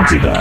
[0.00, 0.32] Atlântida.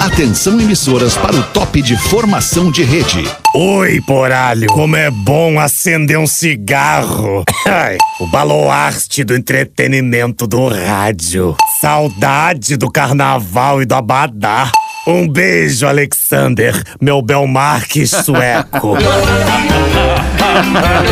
[0.00, 3.24] Atenção emissoras para o top de formação de rede.
[3.54, 4.66] Oi, poralho.
[4.68, 7.44] Como é bom acender um cigarro.
[8.20, 11.56] O baluarte do entretenimento do rádio.
[11.80, 14.72] Saudade do carnaval e do abadá.
[15.10, 18.98] Um beijo, Alexander, meu Belmarque sueco.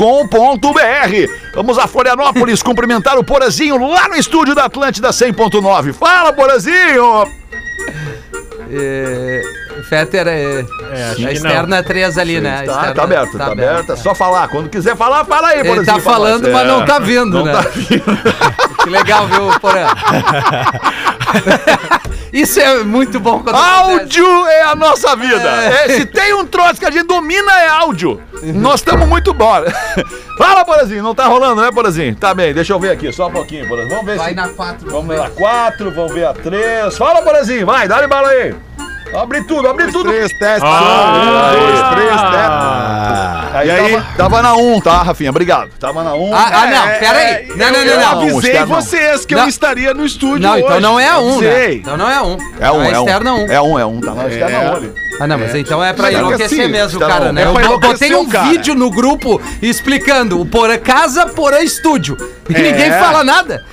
[1.53, 5.94] Vamos a Florianópolis cumprimentar o Porazinho lá no estúdio da Atlântida 100.9.
[5.94, 7.28] Fala, Porazinho!
[8.72, 9.41] É,
[9.89, 10.66] Fetter é.
[11.11, 12.50] acho a externa 3 ali, né?
[12.50, 13.91] A Tá, externa tá aberto, tá, aberto.
[13.91, 14.47] É só falar.
[14.47, 15.95] Quando quiser falar, fala aí, Ele Porazinho.
[15.97, 16.67] tá pra falando, mas É.
[16.67, 17.53] não tá vindo, Não né?
[17.53, 18.03] tá vindo.
[18.86, 19.88] Que legal, viu, Porã?
[22.36, 23.91] Isso é muito bom quando acontece.
[24.02, 25.50] Áudio é a nossa vida.
[25.50, 25.86] É.
[25.86, 28.22] É, se tem um troço que a gente domina é áudio.
[28.44, 29.72] Nós estamos muito bora.
[30.38, 31.02] Fala, Porazinho.
[31.02, 32.13] Não tá rolando, né, Porazinho?
[32.16, 33.95] Tá bem, deixa eu ver aqui, só um pouquinho, Porazinho.
[33.95, 34.36] Vamos ver Vai se...
[34.36, 34.91] na 4.
[34.91, 36.97] Vamos ver a 4, vamos ver a 3.
[36.97, 38.53] Fala, Porazinho, vai, dá-lhe bala aí.
[39.16, 40.09] Abre tudo, abre tudo.
[40.09, 40.63] Três testes.
[40.63, 43.44] Um, dois, três, Ah.
[43.56, 43.92] Aí, E aí?
[43.94, 45.30] Tava, tava na 1, tá, Rafinha?
[45.30, 45.70] Obrigado.
[45.80, 46.34] Tava na 1.
[46.36, 47.47] Ah, ah, não, É, pera é, aí.
[47.50, 48.22] Não, não, eu não, não.
[48.22, 48.68] avisei não.
[48.68, 49.44] vocês que Não.
[49.44, 50.81] eu estaria no estúdio Não, então hoje.
[50.81, 51.47] não é a 1, né?
[51.50, 51.75] Avisei.
[51.78, 52.38] Então não é a 1.
[52.59, 53.03] É um, a é um.
[53.06, 53.52] externa 1.
[53.52, 54.02] É um, é um.
[54.02, 54.69] Tá na externa É.
[54.72, 54.94] 1 ali.
[55.18, 57.31] Ah, não, mas então é pra Mas é que enlouquecer assim, mesmo, tá cara, bom.
[57.31, 57.44] né?
[57.44, 58.50] É Eu botei um cara.
[58.50, 62.18] vídeo no grupo explicando o Porã casa, Porã estúdio.
[62.50, 62.59] E É.
[62.59, 63.63] ninguém fala nada.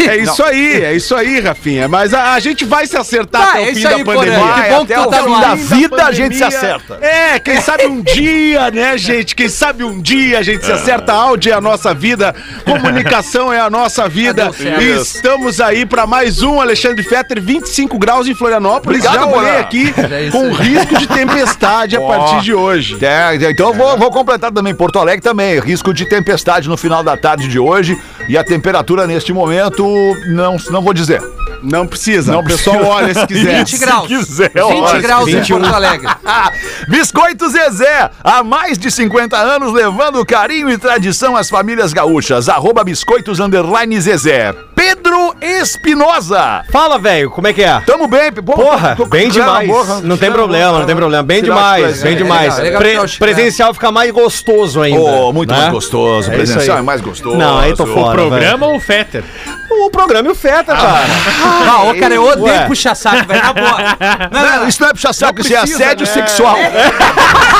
[0.00, 1.88] É isso aí, é isso aí, Rafinha.
[1.88, 4.04] Mas a, a gente vai se acertar Tá, até é o fim isso da aí,
[4.04, 4.38] pandemia.
[4.38, 6.98] Que bom que até tu o tá fim da vida a gente se acerta.
[7.00, 9.34] É, quem sabe um dia, né, gente?
[9.34, 11.12] Quem sabe um dia a gente se acerta.
[11.12, 12.34] Áudio é a nossa vida,
[12.64, 14.50] comunicação é a nossa vida.
[14.80, 19.04] E estamos aí para mais um Alexandre Fetter, 25 graus em Florianópolis.
[19.04, 22.98] Obrigado, Já olhei aqui É com risco de tempestade a partir de hoje.
[23.00, 24.74] É, então eu vou, vou completar também.
[24.74, 25.58] Porto Alegre também.
[25.60, 27.98] Risco de tempestade no final da tarde de hoje.
[28.28, 29.77] E a temperatura neste momento,
[30.26, 31.22] não, não vou dizer.
[31.62, 32.32] Não precisa.
[32.32, 32.96] Não o pessoal precisa.
[32.96, 33.58] olha se quiser.
[33.64, 34.06] 20 graus.
[34.06, 35.54] quiser, 20 olha, graus se em quiser.
[35.58, 36.08] Porto Alegre.
[36.88, 42.48] Biscoito Zezé, há mais de 50 anos levando carinho e tradição às famílias gaúchas.
[42.48, 44.54] Arroba Biscoitos Underline Zezé.
[44.74, 46.62] Pedro Espinosa.
[46.70, 47.80] Fala, velho, como é que é?
[47.80, 49.68] Tamo bem, pô, Porra, tô com bem demais.
[49.68, 50.00] boca.
[50.02, 51.22] Não tem problema, não tem problema.
[51.22, 52.16] Bem demais, bem coisas.
[52.18, 52.58] demais.
[52.58, 55.00] É legal, é Pre- o presencial fica mais gostoso ainda.
[55.00, 55.58] Oh, muito né?
[55.58, 56.30] mais gostoso.
[56.30, 57.36] É presencial é mais gostoso.
[57.36, 58.16] Não, aí tô fora.
[58.18, 59.24] Programa ou o Fetter?
[59.70, 61.04] O programa e o Feta, cara.
[61.48, 62.66] Ah, ô, cara, eu odeio Ué.
[62.66, 63.42] puxar saco, velho.
[63.42, 63.78] Na boa.
[64.30, 66.12] Não, não, Não, isso não é puxar saco, isso é assédio né?
[66.12, 66.56] sexual.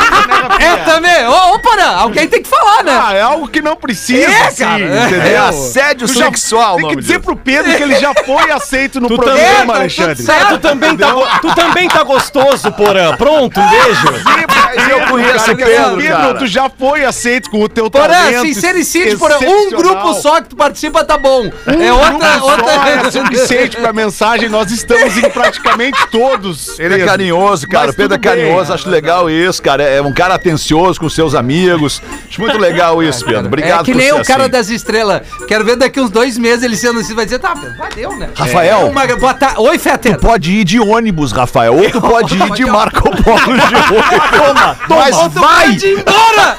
[0.61, 1.27] É também.
[1.27, 3.01] Ô, ô, Porã, alguém tem que falar, né?
[3.03, 4.83] Ah, é algo que não precisa, É, cara.
[4.85, 5.43] É entendeu?
[5.45, 9.09] assédio Tu já- sexual, Tem que dizer pro Pedro que ele já foi aceito no
[9.09, 10.23] Tu programa, também, tá Alexandre.
[10.23, 10.41] certo.
[10.47, 13.17] É, tu também, tá, go- tu também tá gostoso, Porã.
[13.17, 14.09] Pronto, um beijo.
[14.91, 16.35] Eu conheço o Pedro, cara.
[16.35, 18.43] tu já foi aceito com o teu Porã, talento.
[18.43, 19.37] sincericídio, Porã.
[19.39, 19.79] Um excepcional.
[19.83, 21.43] grupo só que tu participa tá bom.
[21.67, 23.11] Um é outra, grupo só é outra.
[23.11, 24.49] suficiente pra mensagem.
[24.49, 26.79] Nós estamos em praticamente todos.
[26.79, 27.07] Ele é Pedro.
[27.07, 27.87] carinhoso, cara.
[27.87, 28.43] Mas O Pedro é tudo bem.
[28.45, 29.83] carinhoso, acho legal isso, cara.
[29.83, 32.03] É um cara atencioso com seus amigos.
[32.29, 33.47] Acho muito legal isso, Pedro.
[33.47, 34.51] Obrigado É que nem o cara assim.
[34.51, 35.23] das estrelas.
[35.47, 37.15] Quero ver daqui uns dois meses ele sendo assim.
[37.15, 38.29] Vai dizer, tá, vai deu, né?
[38.35, 38.81] Rafael.
[38.81, 40.19] É uma, ta- Oi, Fetter.
[40.19, 41.75] Pode ir de ônibus, Rafael.
[41.77, 44.05] Ou tu pode ir de Marco Polo de ônibus.
[44.37, 45.69] Toma, Mas Ou tu vai!
[45.71, 46.57] pode ir embora!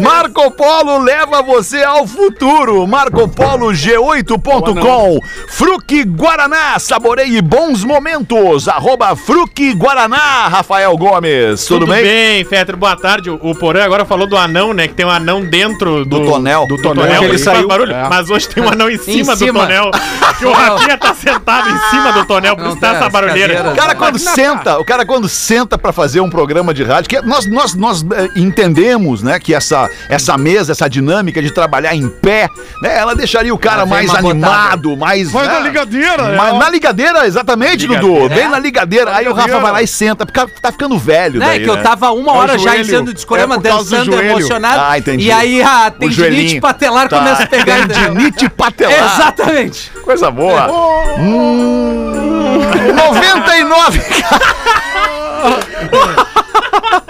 [0.00, 2.86] Marco Polo leva você ao futuro.
[2.86, 5.18] MarcoPoloG8.com.
[5.48, 8.68] Fruque Guaraná, saboreie bons momentos.
[8.68, 11.55] Arroba Fruque Guaraná, Rafael Gomes.
[11.64, 12.02] Tudo, bem?
[12.02, 12.76] bem, Fetter?
[12.76, 13.30] Boa tarde.
[13.30, 14.88] O, o Porã agora falou do anão, né?
[14.88, 16.66] Que tem um anão dentro do, Do tonel.
[16.66, 17.68] Do Do tonel, tonel, que ele saiu.
[17.68, 17.92] barulho.
[17.94, 18.08] É.
[18.08, 19.60] Mas hoje tem um anão em cima, do cima.
[19.60, 19.90] tonel.
[20.38, 23.54] Que o Rafinha tá sentado em cima do tonel, por Não isso tá essa barulheira.
[23.54, 23.72] cadeiras.
[23.72, 27.20] O cara quando senta, o cara quando senta pra fazer um programa de rádio, que
[27.22, 32.08] nós, nós, nós eh, entendemos, né, que essa, essa mesa, essa dinâmica de trabalhar em
[32.08, 32.48] pé,
[32.82, 34.36] né, ela deixaria o cara Ela mais uma botada.
[34.46, 35.30] animado, mais...
[35.30, 36.36] Vai né, na ligadeira, né?
[36.36, 38.28] Mas na ligadeira, exatamente, Dudu.
[38.28, 39.14] Bem na ligadeira.
[39.16, 39.60] Aí o Rafa ligadeira.
[39.60, 41.82] vai lá e senta, porque tá ficando velho Não, é daí, que eu né?
[41.82, 42.82] tava uma É hora já joelho.
[42.82, 44.82] enchendo o discorama, É dançando, emocionado.
[44.86, 45.26] Ah, entendi.
[45.26, 47.18] E aí a O tendinite patelar Tá.
[47.18, 47.88] começa a pegar.
[47.88, 49.14] Tendinite patelar.
[49.14, 49.90] Exatamente.
[50.02, 50.70] Coisa boa.
[51.18, 52.60] Hum,
[52.94, 54.02] 99.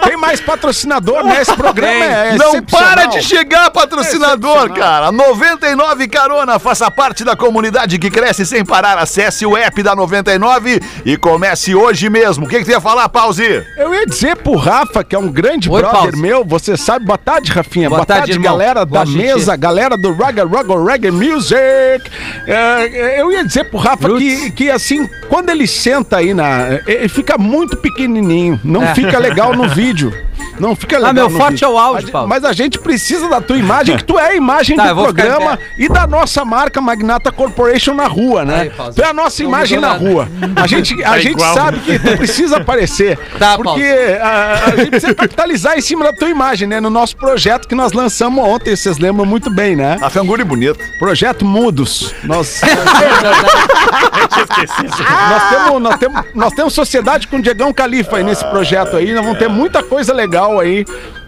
[0.03, 1.41] Tem mais patrocinador, né?
[1.41, 2.03] Esse programa Tem.
[2.03, 5.11] é Não para de chegar patrocinador, cara.
[5.11, 8.97] 99 Carona, faça parte da comunidade que cresce sem parar.
[8.97, 12.45] Acesse o app da 99 e comece hoje mesmo.
[12.45, 13.63] O que, que tu ia falar, Pause?
[13.77, 16.17] Eu ia dizer pro Rafa, que é um grande Oi, brother Pause.
[16.21, 17.89] meu, você sabe, boa tarde, Rafinha.
[17.89, 22.09] Boa Boa, tarde, tarde, galera da Gosto de mesa, galera do Raga Raga Reggae Music.
[22.45, 26.79] É, eu ia dizer pro Rafa que, que, assim, quando ele senta aí na.
[26.85, 28.93] Ele fica muito pequenininho, não É.
[28.95, 30.13] fica legal no vídeo.
[30.59, 31.13] Não fica legal.
[31.13, 31.65] meu no forte vídeo.
[31.65, 32.27] é o áudio, Paulo.
[32.27, 35.59] Mas a gente precisa da tua imagem, que tu é a imagem Tá, do programa
[35.77, 38.61] e da nossa marca Magnata Corporation na rua, né?
[38.61, 38.93] Aí, Paulo.
[38.93, 39.99] tu é a nossa Não imagem na nada.
[40.09, 40.27] rua.
[40.55, 41.53] A gente, a Tá gente igual.
[41.53, 43.17] sabe que tu precisa aparecer.
[43.37, 43.83] Tá, porque
[44.19, 46.79] a, a gente precisa capitalizar em cima da tua imagem, né?
[46.79, 49.97] No nosso projeto que nós lançamos ontem, vocês lembram muito bem, né?
[50.01, 50.79] A figura bonito.
[50.97, 52.15] Projeto Mudos.
[52.23, 52.61] Nós,
[54.41, 55.03] Esqueci.
[55.29, 59.13] nós, temos, nós, temos, nós temos sociedade com o Diegão Califa aí nesse projeto aí.
[59.13, 60.85] Nós vamos ter muita coisa legal aí.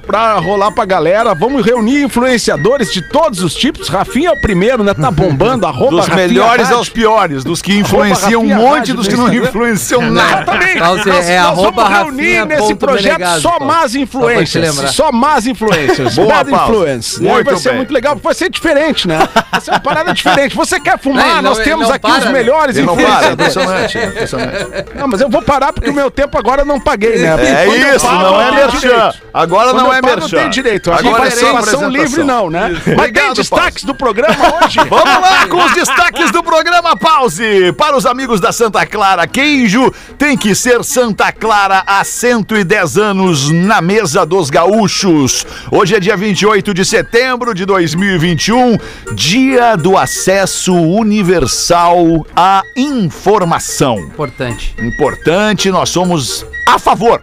[0.10, 3.90] Pra rolar pra galera, vamos reunir influenciadores de todos os tipos.
[3.90, 4.92] Rafinha é o primeiro, né?
[4.96, 6.78] Tá bombando, arroba Dos Rafinha melhores Rádio.
[6.78, 10.42] aos piores, dos que influenciam um monte Rádio dos que não influenciam nada.
[10.42, 10.80] Exatamente.
[10.80, 14.88] Paulo, nós, é nós vamos reunir nesse projeto só más lembrar.
[14.88, 16.16] Só más influencers.
[16.18, 17.22] Boa, Bad influence.
[17.22, 17.32] Né?
[17.32, 17.78] Muito Vai ser bem.
[17.78, 18.16] muito legal.
[18.16, 19.20] Vai ser diferente, né?
[19.52, 20.56] Vai ser uma parada diferente.
[20.56, 21.24] Você quer fumar?
[21.24, 22.32] Não, não- nós ele temos não aqui para, os né?
[22.32, 23.56] melhores Ele não para, é influenciadores.
[23.56, 24.86] impressionante, é impressionante.
[24.96, 27.36] Não, mas eu vou parar porque o meu tempo agora eu não paguei, né?
[27.64, 29.12] É isso, não é merchan.
[29.32, 30.36] Agora não eu é merchan.
[30.36, 30.92] Eu tenho direito.
[30.92, 31.90] Agora vai é apresentação.
[31.90, 32.70] livre, não, né?
[32.72, 34.80] Mas tem Obrigado, destaques do programa hoje?
[34.90, 37.74] Vamos lá com os destaques do programa Pause.
[37.74, 43.50] Para os amigos da Santa Clara, queijo tem que ser Santa Clara há 110 anos
[43.52, 45.46] na mesa dos gaúchos.
[45.72, 48.78] Hoje é dia 28 de setembro de 2021,
[49.14, 54.00] dia do acesso universal à informação.
[54.00, 54.76] Importante.
[54.80, 57.22] Importante, nós somos a favor.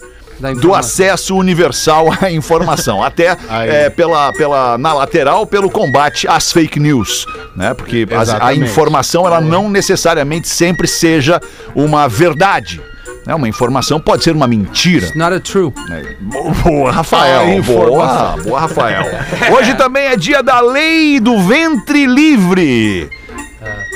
[0.61, 3.37] Do acesso universal à informação, até
[3.67, 7.73] é, pela, pela, na lateral, pelo combate às fake news, né?
[7.75, 8.63] Porque a Exatamente.
[8.63, 11.41] informação, ela não necessariamente sempre seja
[11.75, 12.81] uma verdade.
[13.27, 13.35] Né?
[13.35, 15.11] Uma informação pode ser uma mentira.
[15.17, 15.73] Not a true.
[15.89, 16.17] né?
[16.63, 17.59] Boa, Rafael.
[17.59, 19.05] A Boa, boa, Rafael.
[19.53, 23.11] Hoje também é dia da lei do ventre livre.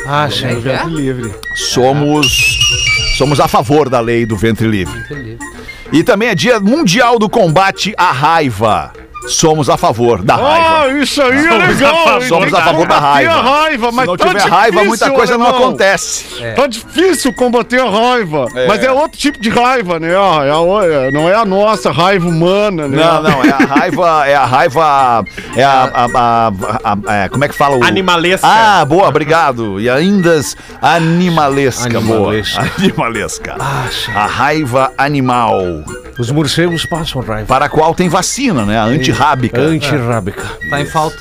[0.06, 0.84] Ah, é que é?
[0.86, 1.32] livre.
[1.54, 2.58] Somos,
[3.16, 4.98] somos a favor da lei do ventre livre.
[4.98, 5.38] Entendi.
[5.92, 8.92] E também é dia mundial do combate à raiva.
[9.28, 10.98] Somos a favor da Ah, raiva.
[10.98, 12.22] isso aí é legal.
[12.22, 13.32] Somos a favor da raiva.
[13.34, 15.62] Combater a raiva, Se mas não tá tiver raiva, difícil, muita coisa não alemão.
[15.68, 16.24] acontece.
[16.56, 18.46] Tá difícil combater a raiva.
[18.54, 18.66] É.
[18.66, 20.08] Mas é outro tipo de raiva, né?
[20.16, 22.96] Ah, é é- não é a nossa raiva humana, né?
[22.96, 25.24] Não, não, é a raiva, é a raiva,
[25.56, 26.52] é a, a- a-
[27.08, 27.84] a- é, como é que fala o...
[27.84, 28.46] Animalesca.
[28.46, 29.78] Ah, boa, obrigado.
[29.80, 30.40] E ainda
[30.80, 32.62] animalesca, Animalesca.
[32.62, 32.72] boa.
[32.78, 33.56] Animalesca.
[34.14, 35.60] A raiva animal,
[36.18, 37.46] Os morcegos passam raiva.
[37.46, 38.78] para a qual tem vacina, né?
[38.78, 39.60] A antirrábica.
[39.60, 40.44] Antirrábica.
[40.70, 41.16] Tá em falta.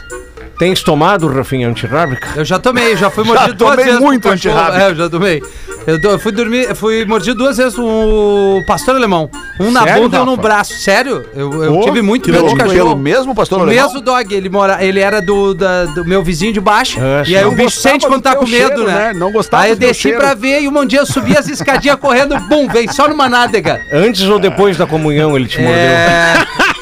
[0.57, 2.27] Tens tomado, Rafinha, antirrábica?
[2.35, 3.99] Eu já tomei, já fui mordido duas tomei vezes.
[4.01, 4.55] muito por cachorro.
[4.57, 4.83] antirrábico.
[4.83, 5.43] É, eu já tomei.
[5.87, 9.29] Eu, do- eu fui dormir, fui mordido duas vezes o pastor alemão.
[9.57, 10.41] Um na Sério, bunda e um no Rafa?
[10.41, 10.73] braço.
[10.73, 11.25] Sério?
[11.33, 12.75] Eu, eu Ô, tive muito Que medo de louco, cachorro.
[12.77, 13.85] pelo mesmo pastor O alemão?
[13.85, 16.99] mesmo dog, ele, mora, ele era do, da- do meu vizinho de baixo.
[17.01, 18.83] É, e aí não o bicho gostava sente do quando tá teu com medo, cheiro,
[18.85, 18.93] né?
[18.93, 19.13] né?
[19.13, 20.17] Não gostava Aí eu do teu desci cheiro.
[20.19, 23.79] pra ver e um dia eu subi as escadinhas correndo, bum, veio só numa nádega.
[23.93, 25.73] Antes ou depois da comunhão ele te mordeu?
[25.79, 26.33] É.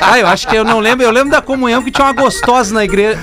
[0.00, 1.04] ah, eu acho que eu não lembro.
[1.04, 3.18] Eu lembro da comunhão que tinha uma gostosa na igreja.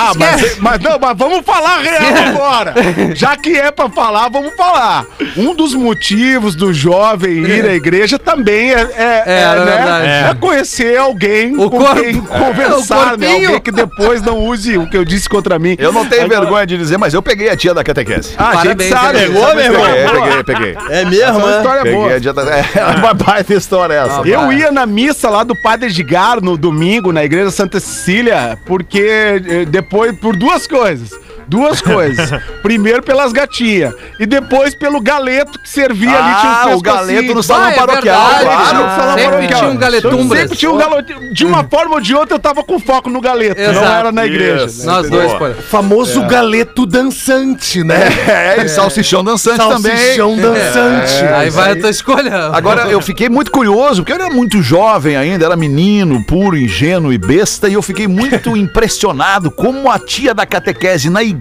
[0.00, 2.74] Ah, mas, mas não, mas vamos falar real agora.
[3.14, 5.04] Já que é pra falar, vamos falar.
[5.36, 10.30] Um dos motivos do jovem ir à igreja também é, é, É, é, é né,
[10.30, 12.00] é conhecer alguém O com corpo.
[12.02, 13.32] quem conversar, né?
[13.32, 15.74] Alguém que depois não use o que eu disse contra mim.
[15.78, 18.34] Eu não tenho Agora- vergonha de dizer, mas eu peguei a tia da catequese.
[18.38, 19.18] Ah, a gente Parabéns, sabe.
[19.18, 19.82] pegou, é meu irmão?
[19.84, 20.76] Peguei, peguei, peguei.
[20.90, 21.56] É mesmo, é uma né?
[21.58, 22.14] história Peguei boa.
[22.16, 22.42] a tia da...
[22.58, 24.20] É uma baita história essa.
[24.22, 28.58] Ah, Eu ia na missa lá do Padre Edgar no domingo, na igreja Santa Cecília,
[28.66, 31.18] porque eh, depois, por duas coisas.
[31.48, 32.30] Duas coisas.
[32.62, 33.94] Primeiro pelas gatinhas.
[34.20, 36.40] E depois pelo galeto que servia ali.
[36.40, 38.78] Tinha Ah, uns o galeto no salão Ah, é paroquial, claro.
[38.78, 39.60] Um Sempre paroquial.
[39.60, 40.40] tinha um galetumbras.
[40.42, 41.14] Sempre tinha um galeto.
[41.32, 43.60] De uma forma ou de outra, eu tava com foco no galeto.
[43.60, 43.86] Não Exato.
[43.86, 44.64] era na igreja.
[44.66, 44.86] Isso.
[44.86, 44.92] né?
[44.92, 45.50] Nós dois, pô.
[45.68, 48.08] Famoso galeto dançante, né?
[48.28, 49.96] É, e salsichão dançante também.
[49.96, 51.24] Salsichão dançante.
[51.34, 52.50] Aí vai a tua escolha.
[52.52, 57.12] Agora, eu fiquei muito curioso, porque eu era muito jovem ainda, era menino, puro, ingênuo
[57.12, 61.37] e besta, e eu fiquei muito impressionado como a tia da catequese na igreja,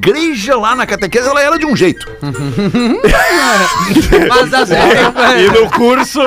[0.55, 2.07] lá na catequese, ela era de um jeito.
[4.29, 4.85] Mas vezes.
[5.37, 6.21] E no curso,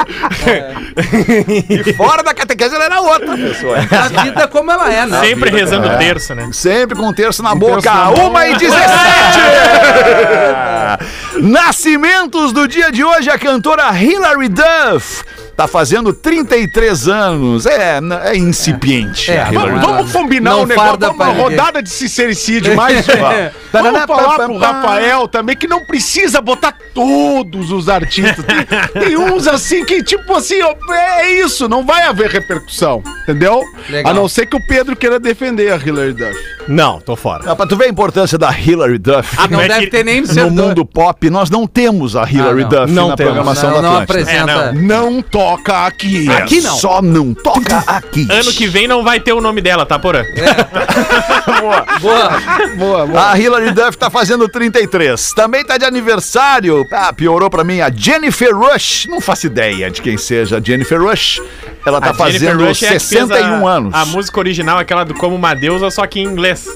[1.69, 3.77] E fora da catequese, ela era outra pessoa.
[3.79, 5.21] A vida como ela é, né?
[5.21, 6.49] sempre rezando terça, né?
[6.53, 7.91] Sempre com um terço na terço boca.
[7.93, 8.23] na boca.
[8.23, 8.81] Uma e 17!
[11.43, 15.25] Nascimentos do dia de hoje, a cantora Hilary Duff.
[15.57, 17.67] Tá fazendo 33 anos.
[17.67, 19.31] É, é incipiente.
[19.31, 19.87] É, Vamos, Duff.
[19.87, 23.53] vamos combinar Não um negócio, vamos uma rodada de sincericídio mais uma.
[23.73, 28.45] Vamos falar pro Rafael também que não precisa botar todos os artistas.
[28.45, 33.63] Tem, tem uns assim que, tipo assim, ó, é isso, não vai haver repercussão, entendeu?
[33.89, 34.13] Legal.
[34.13, 36.35] A não ser que o Pedro queira defender a Hillary Duff.
[36.69, 37.51] Não, tô fora.
[37.51, 39.37] Ah, pra tu ver a importância da Hilary Duff.
[39.51, 42.65] Não é deve ter nem no No mundo pop, nós não temos a Hilary Ah,
[42.65, 42.69] não.
[42.69, 43.33] Duff Não na temos.
[43.33, 44.43] programação Não, da não Atlântida.
[44.43, 44.73] apresenta.
[44.73, 46.29] Não toca aqui.
[46.31, 46.77] Aqui não.
[46.77, 48.27] Só não toca aqui.
[48.31, 50.23] Ano que vem não vai ter o nome dela, tá, Porã?
[51.61, 51.87] Boa.
[52.77, 53.31] Boa, boa.
[53.31, 55.33] A Hilary Duff tá fazendo 33.
[55.35, 56.85] Também tá de aniversário.
[56.93, 59.07] Ah, piorou pra mim a Jennifer Rush.
[59.09, 61.41] Não faço ideia de quem seja a Jennifer Rush.
[61.85, 63.95] Ela tá A fazendo Rush é a 61 anos.
[63.95, 66.69] A música original, aquela do Como uma Deusa, só que em inglês.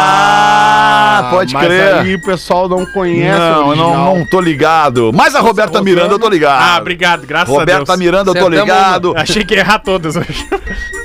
[0.00, 1.94] Ah, pode mas crer.
[1.94, 5.10] aí o pessoal não conhece Não, não, não tô ligado.
[5.14, 6.62] Mas a Roberta Miranda eu tô ligado.
[6.62, 7.98] Ah, obrigado, graças a Roberta Deus.
[7.98, 9.14] Miranda eu tô ligado.
[9.16, 10.46] Achei que ia errar todas hoje.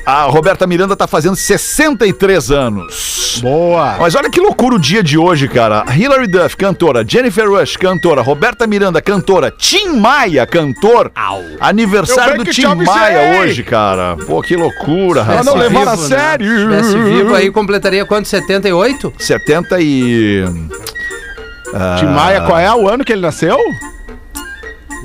[0.05, 3.39] A Roberta Miranda tá fazendo 63 anos.
[3.41, 3.95] Boa.
[3.99, 5.85] Mas olha que loucura o dia de hoje, cara.
[5.95, 7.03] Hilary Duff, cantora.
[7.07, 8.21] Jennifer Rush, cantora.
[8.21, 9.49] Roberta Miranda, cantora.
[9.49, 11.09] Tim Maia, cantor.
[11.59, 12.65] Aniversário Eu do Tim.
[12.75, 14.17] Maia hoje, cara.
[14.27, 15.45] Pô, que loucura, Pra rapaz.
[15.45, 15.97] não levar a né?
[15.97, 16.53] sério.
[16.57, 18.27] Estivesse vivo aí, completaria quanto?
[18.27, 19.13] 78?
[19.17, 20.43] 70 e...
[21.99, 23.57] Tim Maia, qual é o ano que ele nasceu?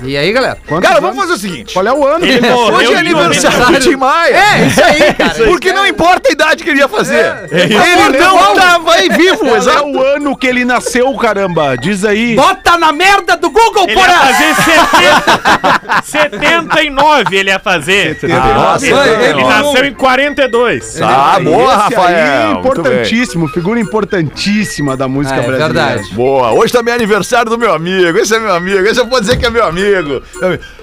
[0.03, 0.57] E aí, galera?
[0.67, 1.09] Quantos Cara, anos?
[1.15, 1.73] vamos fazer o seguinte.
[1.73, 3.79] Qual é o ano que Ele ele Hoje é aniversário do 90.
[3.81, 4.35] Tim Maia.
[4.35, 5.33] É, isso aí, cara.
[5.45, 7.35] Porque não importa a idade que ele ia fazer.
[7.51, 9.85] Ele Olha, não tava aí vivo, Qual é exato.
[9.85, 11.75] o ano que ele nasceu, caramba?
[11.77, 12.35] Diz aí.
[12.35, 14.19] Bota na merda do Google, Ele ia porra!
[14.33, 18.17] fazer 70, 79, ele ia fazer.
[18.23, 21.01] Nossa, Ele nasceu em 42.
[21.01, 22.03] Ah, boa, Esse Rafael.
[22.07, 25.73] aí é importantíssima, figura importantíssima da música Ah, é brasileira.
[25.87, 26.13] verdade.
[26.13, 26.51] Boa.
[26.53, 28.17] Hoje também é aniversário do meu amigo.
[28.17, 28.79] Esse é meu amigo.
[28.87, 29.88] Esse eu vou dizer que é meu amigo.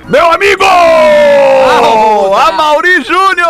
[0.09, 0.65] Meu amigo!
[2.49, 3.47] Amauri Júnior!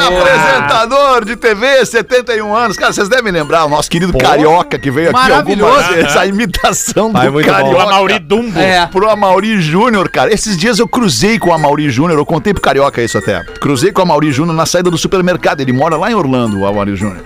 [0.00, 2.76] Apresentador de TV, 71 anos.
[2.76, 5.72] Cara, vocês devem lembrar o nosso querido Carioca que veio aqui Maravilhoso.
[5.72, 6.16] algumas vezes.
[6.16, 7.52] A imitação do é muito bom.
[7.52, 7.76] Carioca.
[7.76, 8.58] O Amauri Dumbo.
[8.58, 8.86] É.
[8.86, 10.32] Pro Amauri Júnior, cara.
[10.32, 13.42] Esses dias eu cruzei com o Amauri Júnior, eu contei pro Carioca isso até.
[13.60, 15.60] Cruzei com o Amauri Júnior na saída do supermercado.
[15.60, 17.24] Ele mora lá em Orlando, o Amauri Júnior.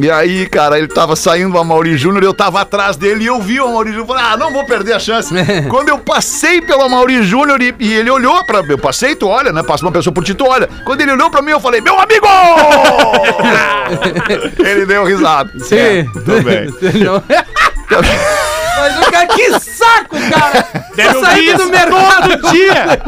[0.00, 3.40] E aí, cara, ele tava saindo o Amauri Júnior, eu tava atrás dele e eu
[3.40, 4.06] vi o Amauri Júnior.
[4.06, 5.34] Falei, ah, não vou perder a chance.
[5.68, 9.26] Quando eu passei pelo Amauri Júnior e, e ele olhou pra mim, eu passei, tu
[9.26, 9.62] olha, né?
[9.62, 10.68] Passa uma pessoa por ti, tu olha.
[10.84, 12.26] Quando ele olhou pra mim, eu falei, meu amigo!
[14.58, 15.50] ele deu risada.
[15.58, 15.76] Sim.
[15.76, 16.68] É, tudo bem.
[17.04, 17.22] Não.
[18.80, 20.68] Mas o cara, que saco, cara!
[20.94, 22.38] Deve saindo do mercado!
[22.38, 22.98] todo dia.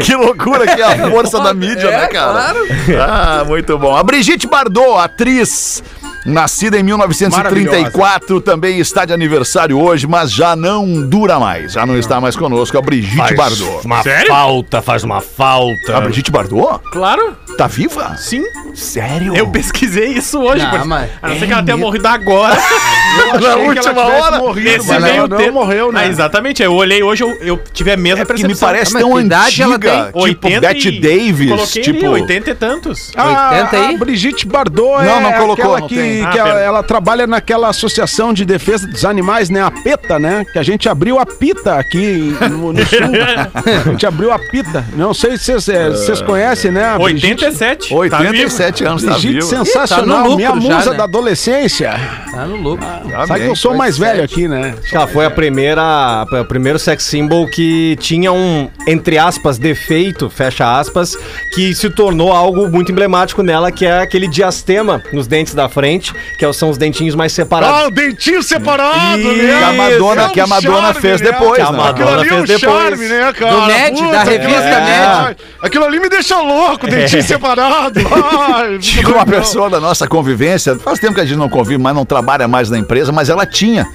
[0.04, 2.32] que loucura que é a força da mídia, É, né, cara?
[2.32, 2.58] claro.
[3.00, 3.96] Ah, muito bom.
[3.96, 5.82] A Brigitte Bardot, atriz.
[6.24, 11.74] Nascida em 1934, também está de aniversário hoje, mas já não dura mais.
[11.74, 12.76] Já não está mais conosco.
[12.76, 13.86] A Brigitte Bardot.
[13.86, 14.26] uma Sério?
[14.26, 15.96] falta, faz uma falta.
[15.96, 16.80] A Brigitte Bardot?
[16.90, 18.16] Claro, Tá viva?
[18.18, 18.42] sim.
[18.74, 19.36] Sério?
[19.36, 20.62] Eu pesquisei isso hoje.
[20.66, 22.58] Não, mas- A não ser que ela tenha morrido agora.
[23.40, 25.52] Na última hora, morrido, ela meio não tempo.
[25.52, 26.00] morreu, né?
[26.04, 26.62] Ah, exatamente.
[26.62, 28.48] Eu olhei hoje, eu, eu tive a mesma É percepção.
[28.54, 29.90] me parece Ah, tão que idade ela antiga.
[29.92, 30.04] tem?
[30.06, 31.50] Tipo 80 Bette e- Davis.
[31.50, 31.98] Coloquei tipo.
[31.98, 33.12] ali, 80 e tantos.
[33.16, 33.94] A, 80 aí?
[33.94, 36.18] a Brigitte Bardot Não, é não colocou, aquela não que, tem.
[36.18, 36.60] que Ah, ela, pera.
[36.60, 39.62] ela trabalha naquela associação de defesa dos animais, né?
[39.62, 40.44] A PETA, né?
[40.52, 42.98] Que a gente abriu a PITA aqui no, no sul.
[43.86, 44.84] a gente abriu a PITA.
[44.94, 46.84] Não sei se vocês vocês conhecem, né?
[46.84, 47.88] A Brigitte- 87.
[47.88, 49.46] tá 87 anos, tá Brigitte vivo.
[49.46, 50.96] sensacional, Ih, tá no lucro minha já, musa né?
[50.96, 52.00] da adolescência.
[52.30, 52.86] Tá no lucro.
[53.10, 54.74] Tá Sabe que eu sou mais velho aqui, né?
[54.92, 60.78] Ela foi a primeira, o primeiro sex symbol que tinha um, entre aspas, defeito, fecha
[60.78, 61.16] aspas,
[61.54, 66.12] que se tornou algo muito emblemático nela, que é aquele diastema nos dentes da frente,
[66.38, 67.84] que são os dentinhos mais separados.
[67.84, 69.32] Ah, o dentinho separado, Isso.
[69.42, 69.58] né?
[69.58, 71.30] Que a Madonna, É um que a Madonna charme, fez né?
[71.30, 71.78] depois, Que a né?
[71.78, 72.82] Madonna Aquilo ali é um fez depois.
[72.88, 73.52] charme, né, cara?
[73.52, 75.36] Do Ned, da revista aquilo ali- Ned.
[75.62, 77.22] Aquilo ali me deixa louco, dentinho É.
[77.22, 78.00] separado.
[78.54, 81.94] Ai, Tinha uma pessoa da nossa convivência, faz tempo que a gente não convive, mas
[81.94, 83.86] não trabalha mais na empresa, mas ela tinha.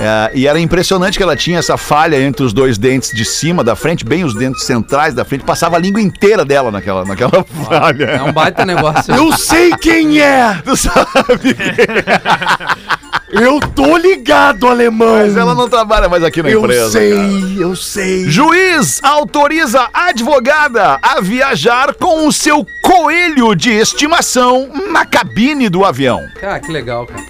[0.00, 3.64] É, e era impressionante que ela tinha essa falha entre os dois dentes de cima,
[3.64, 7.44] da frente, bem os dentes centrais da frente, passava a língua inteira dela naquela, naquela
[7.44, 8.04] falha.
[8.04, 9.12] É um baita negócio.
[9.14, 10.60] Eu sei quem é!
[10.64, 11.56] Tu sabe?
[13.30, 15.16] Eu tô ligado, alemão!
[15.16, 16.90] Mas ela não trabalha mais aqui na Eu empresa.
[16.92, 17.28] sei, cara.
[17.58, 18.30] eu sei.
[18.30, 26.26] Juiz autoriza advogada a viajar com o seu coelho de estimação na cabine do avião.
[26.40, 27.22] Cara, que legal, cara.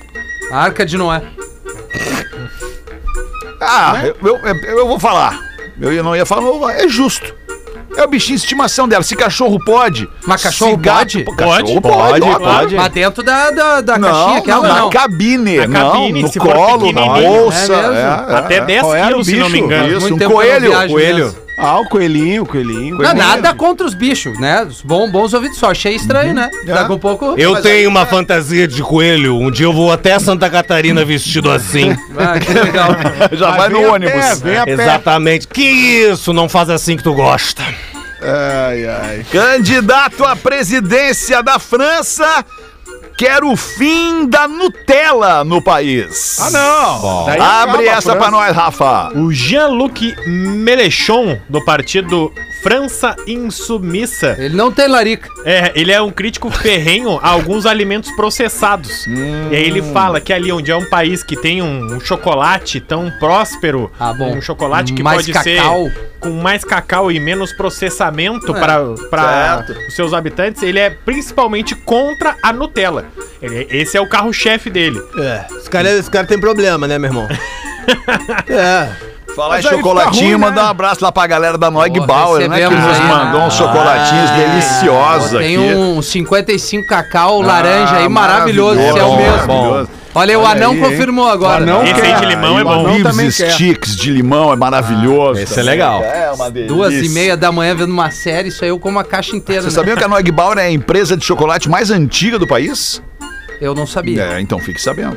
[0.50, 1.22] A Arca de Noé.
[3.60, 5.38] Ah, eu, eu, eu vou falar.
[5.80, 7.34] Eu ia- não ia falar, é justo.
[7.96, 9.02] É o bichinho de estimação dela.
[9.02, 10.08] Se cachorro pode.
[10.24, 11.36] Mas cachorro se gato pode?
[11.36, 12.74] Cachorro Pode, pode, pode.
[12.76, 14.84] Mas dentro da, da, da Não, caixinha aquela, não, não.
[14.86, 17.72] na cabine, Na não, cabine, no colo, na bolsa.
[17.72, 18.60] É é, é, Até é.
[18.60, 19.88] 10 Qual era o quilos, se não me engano.
[19.88, 20.88] Isso, Muito um não coelho.
[20.88, 21.34] coelho.
[21.58, 22.96] Ah, o coelhinho, o coelhinho.
[22.98, 24.62] Não, nada contra os bichos, né?
[24.62, 26.48] Os Bom, bons ouvidos, só achei estranho, né?
[26.64, 27.34] Daqui a um pouco.
[27.36, 29.36] Eu tenho uma fantasia de coelho.
[29.36, 31.96] Um dia eu vou até Santa Catarina vestido assim.
[32.16, 32.90] Ah, que legal.
[33.32, 34.12] Já vai no ônibus.
[34.12, 34.72] pé, vem a pé.
[34.72, 35.48] Exatamente.
[35.48, 36.32] Que isso?
[36.32, 37.62] Não faz assim que tu gosta.
[38.20, 39.26] Ai, ai.
[39.30, 42.44] Candidato à presidência da França
[43.18, 46.38] quer o fim da Nutella no país.
[46.40, 47.24] Ah, não.
[47.26, 49.10] Daí Abre essa pra nós, Rafa.
[49.18, 55.28] O Jean-Luc Mélenchon, do partido França Insubmissa, Ele não tem larica.
[55.44, 59.06] é, ele é um crítico ferrenho a alguns alimentos processados.
[59.06, 62.80] E aí ele fala que ali onde é um país que tem um, um chocolate
[62.80, 64.36] tão próspero, Ah, bom.
[64.36, 65.84] um chocolate que Mais pode cacau.
[65.86, 71.74] ser com mais cacau e menos processamento É, para os seus habitantes, ele é principalmente
[71.76, 73.06] contra a Nutella.
[73.40, 75.00] Ele- esse é o carro-chefe dele.
[75.16, 77.28] É, esse cara, esse cara tem problema, né, meu irmão?
[78.48, 78.88] é.
[79.38, 80.66] Falar em Mas chocolatinho, fica ruim, mandar né?
[80.66, 82.58] um abraço lá pra galera da Noig Bauer, né?
[82.68, 85.74] Que nos mandou uns chocolatinhos deliciosos Tem aqui.
[85.76, 88.80] um 55 cacau laranja Ah, aí, maravilhoso.
[88.80, 89.46] Esse é o mesmo.
[89.46, 89.90] maravilhoso.
[90.12, 91.62] Olha, o Olha anão aí, confirmou agora.
[91.62, 92.26] Anão Esse aí de quer.
[92.26, 92.86] limão é E bom.
[92.90, 93.50] Ribs quer.
[93.52, 95.38] sticks de limão é maravilhoso.
[95.40, 96.02] Esse é legal.
[96.02, 96.74] É uma delícia.
[96.74, 99.62] Duas e meia da manhã vendo uma série, isso aí eu como a caixa inteira.
[99.62, 99.80] Vocês né?
[99.80, 103.00] sabiam que a Noig Bauer é a empresa de chocolate mais antiga do país?
[103.60, 104.20] Eu não sabia.
[104.34, 105.16] É, então fique sabendo.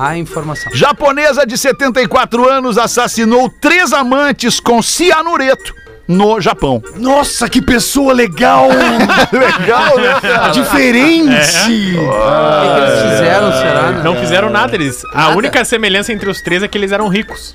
[0.00, 0.72] A informação.
[0.74, 5.74] Japonesa de 74 anos assassinou três amantes com cianureto
[6.08, 6.82] no Japão.
[6.96, 8.68] Nossa, que pessoa legal!
[9.30, 10.48] Legal, né, cara?
[10.56, 11.28] Diferente!
[11.28, 13.92] O que, que eles fizeram, será?
[13.92, 14.00] né?
[14.02, 15.04] Não fizeram nada eles.
[15.12, 15.36] A Nada.
[15.36, 17.54] única semelhança entre os três é que eles eram ricos.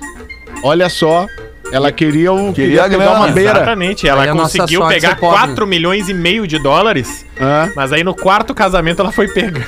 [0.62, 1.26] Olha só.
[1.72, 3.56] Ela queria, um, Queria queria, pegar uma beira.
[3.56, 4.08] Exatamente.
[4.08, 5.36] Ela conseguiu pegar ser pobre.
[5.36, 7.26] 4 milhões e meio de dólares,
[7.74, 9.66] mas aí no quarto casamento ela foi pega.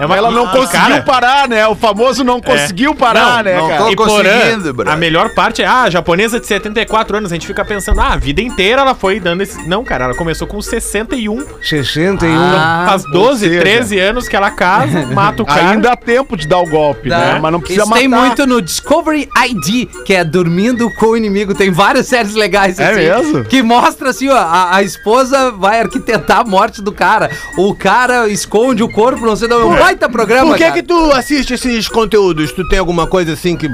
[0.00, 1.66] É Mas ela não e, conseguiu cara, parar, né?
[1.68, 3.82] O famoso não conseguiu parar, Não, né, não cara?
[3.84, 4.92] tô- E conseguindo, brother.
[4.92, 8.14] a melhor parte é, ah, a japonesa de 74 anos, a gente fica pensando, ah,
[8.14, 9.68] a vida inteira ela foi dando esse...
[9.68, 12.28] Não, cara, ela começou com 61, 61.
[12.34, 15.70] Ah, faz 12, seja- 13 anos que ela casa, mata o cara.
[15.70, 17.18] Ainda dá tempo de dar o golpe, Dá.
[17.18, 17.38] né?
[17.40, 18.00] Mas não precisa Isso matar.
[18.00, 21.54] tem muito no Discovery ID, que é dormindo com o inimigo.
[21.54, 23.44] Tem várias séries legais É mesmo?
[23.44, 27.30] Que mostra assim, ó, a, a esposa vai arquitetar a morte do cara.
[27.58, 30.74] O cara esconde o corpo, não sei, é um baita programa, Por que cara.
[30.74, 32.52] que tu assiste esses conteúdos?
[32.52, 33.68] Tu tem alguma coisa assim que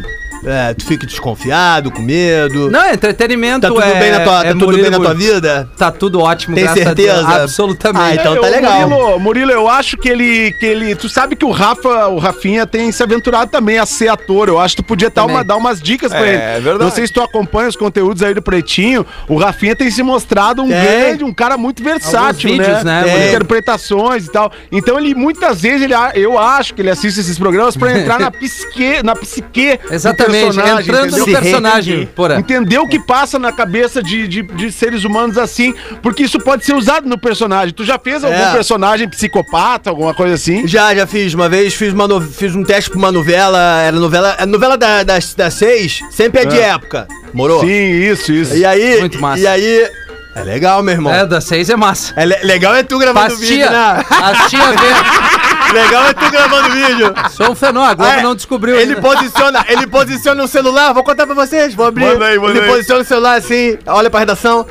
[0.47, 2.71] é, tu fica desconfiado, com medo?
[2.71, 5.15] Não, é entretenimento, Tá tudo é, bem na tua, é tá tudo bem na tua
[5.15, 5.69] vida?
[5.77, 7.15] Tá tudo ótimo, Tem graças a certeza?
[7.15, 7.27] Deus.
[7.27, 8.07] Absolutamente.
[8.07, 8.89] Ah, então tá legal.
[8.89, 10.95] Murilo, Murilo, eu acho que ele, que ele.
[10.95, 14.49] Tu sabe que o Rafa, o Rafinha tem se aventurado também a ser ator.
[14.49, 16.37] Eu acho que tu podia dar, uma, dar umas dicas pra É, ele.
[16.37, 16.85] é verdade.
[16.85, 19.05] Não sei se tu acompanha os conteúdos aí do Pretinho.
[19.29, 23.29] O Rafinha tem se mostrado um grande, um cara muito versátil, Alguns vídeos, né, Murilo?
[23.29, 24.53] interpretações e tal.
[24.71, 28.31] Então ele muitas vezes ele, eu acho que ele assiste esses programas pra entrar na
[28.33, 31.17] psique, na psique Exatamente, entrando entendeu?
[31.19, 32.37] no personagem, porra.
[32.39, 36.65] Entender o que passa na cabeça de, de, de seres humanos assim, porque isso pode
[36.65, 37.73] ser usado no personagem.
[37.75, 38.53] Tu já fez algum É.
[38.53, 40.67] personagem psicopata, alguma coisa assim?
[40.67, 41.35] Já, já fiz.
[41.35, 43.59] Uma vez fiz, uma no- fiz um teste pra uma novela.
[43.83, 44.37] Era novela.
[44.39, 47.07] A novela da, das, das seis sempre é de época.
[47.33, 47.61] Morou?
[47.61, 48.57] Sim, isso, isso.
[48.57, 49.01] E aí.
[49.01, 49.41] Muito massa.
[49.41, 49.91] E aí.
[50.35, 51.13] É legal, meu irmão.
[51.15, 52.13] É, É, das seis é massa.
[52.23, 54.05] le- legal é tu gravando As vídeo, né?
[54.11, 54.77] as tia vê.
[55.73, 57.15] legal é tu gravando vídeo.
[57.31, 58.23] Sou um fenômeno, a Globo é.
[58.23, 59.03] não descobriu Ele ainda.
[59.03, 62.05] posiciona, ele posiciona o celular, vou contar pra vocês, vou abrir.
[62.07, 62.71] Manda aí, manda ele aí.
[62.71, 64.67] posiciona o celular assim, olha pra redação.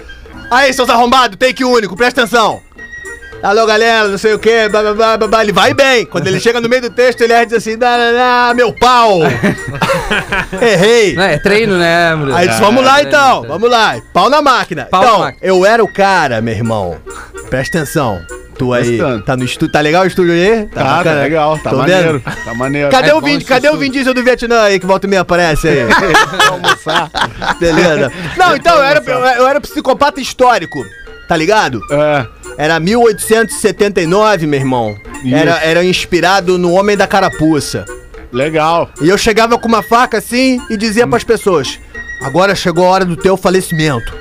[0.52, 2.62] Aí, seus arrombados, take único, presta atenção.
[3.44, 5.42] Alô, galera, não sei o que, blá, blá, blá, blá, blá.
[5.44, 6.04] ele vai bem.
[6.06, 9.20] Quando ele chega no meio do texto, ele diz assim, "Dá, meu pau.
[10.62, 11.14] Errei.
[11.16, 12.36] Não, é treino, né, Murilo?
[12.36, 13.48] Aí disse, vamos lá É, então, é.
[13.48, 13.96] vamos lá.
[14.14, 14.86] Pau na máquina.
[14.90, 15.40] Pau na então, máquina.
[15.48, 16.98] eu era o cara, meu irmão.
[17.50, 18.20] Presta atenção.
[18.58, 20.66] Tu aí, tá no estúdio, tá legal o estúdio aí?
[20.68, 21.22] Tá, tá bacana?
[21.22, 22.22] legal, tá Tô maneiro.
[22.24, 22.46] vendo?
[22.46, 22.90] Tá maneiro.
[22.90, 23.78] Cadê É o Vin, cadê o.
[23.78, 25.80] Vin Diesel do Vietnã aí que volta e meia aparece aí?
[26.50, 27.10] almoçar?
[27.60, 28.12] Beleza.
[28.38, 29.04] Não, então eu era,
[29.38, 30.82] eu, era psicopata histórico,
[31.28, 31.82] tá ligado?
[31.92, 32.26] É.
[32.58, 34.96] Era 1879, meu irmão.
[35.30, 37.84] Era, era inspirado no Homem da Carapuça.
[38.32, 38.90] Legal.
[39.02, 41.80] E eu chegava com uma faca assim e dizia pras pessoas:
[42.22, 44.14] Agora chegou a hora do teu falecimento.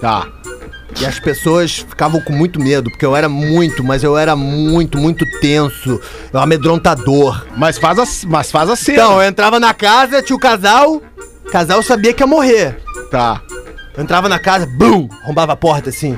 [0.00, 0.26] Tá.
[0.98, 4.98] E as pessoas ficavam com muito medo, porque eu era muito, mas eu era muito,
[4.98, 6.00] muito tenso.
[6.32, 7.46] Eu amedrontador.
[7.56, 8.98] Mas faz a, mas faz a cena.
[8.98, 11.02] Então, eu entrava na casa, tinha o casal.
[11.46, 12.78] O casal sabia que ia morrer.
[13.10, 13.40] Tá.
[13.96, 15.08] Eu entrava na casa, bum!
[15.22, 16.16] Arrombava a porta assim.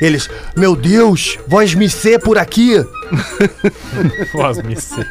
[0.00, 2.84] Eles, meu Deus, vós me ser por aqui.
[4.32, 5.04] Voz me sei.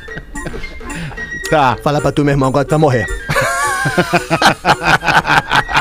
[1.50, 1.78] Tá.
[1.84, 3.08] Fala pra tu, meu irmão, agora tu vai morrer.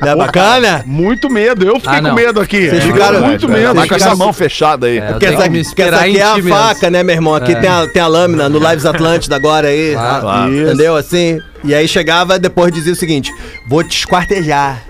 [0.00, 0.68] Não é Pô, bacana?
[0.68, 1.66] cara, Muito medo.
[1.66, 2.68] Eu fiquei Ah, com medo aqui.
[2.70, 3.74] Vocês ficaram- muito É, medo.
[3.74, 4.98] Vai com essa mão fechada aí.
[4.98, 6.50] É, Porque essa, que me porque essa aqui é a mesmo.
[6.50, 7.34] faca, né, meu irmão?
[7.34, 7.60] Aqui É.
[7.60, 9.92] tem, a, tem a lâmina no Lives Atlântida agora aí.
[9.92, 10.20] Claro.
[10.22, 10.52] Claro.
[10.52, 10.62] Isso.
[10.68, 10.96] Entendeu?
[10.96, 11.38] Assim.
[11.64, 13.32] E aí chegava, depois dizia o seguinte:
[13.68, 14.82] vou te esquartejar.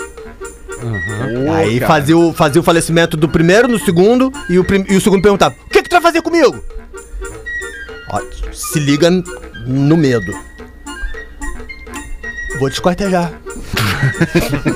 [0.81, 1.93] Pô, aí cara.
[1.93, 5.21] fazia o, fazia o falecimento do primeiro, no segundo, e o, prim- e o segundo
[5.23, 6.59] perguntava: O que, que tu vai fazer comigo?
[8.13, 8.21] Ó,
[8.53, 9.11] se liga
[9.67, 10.33] no medo.
[12.61, 13.33] Vou te esquartejar.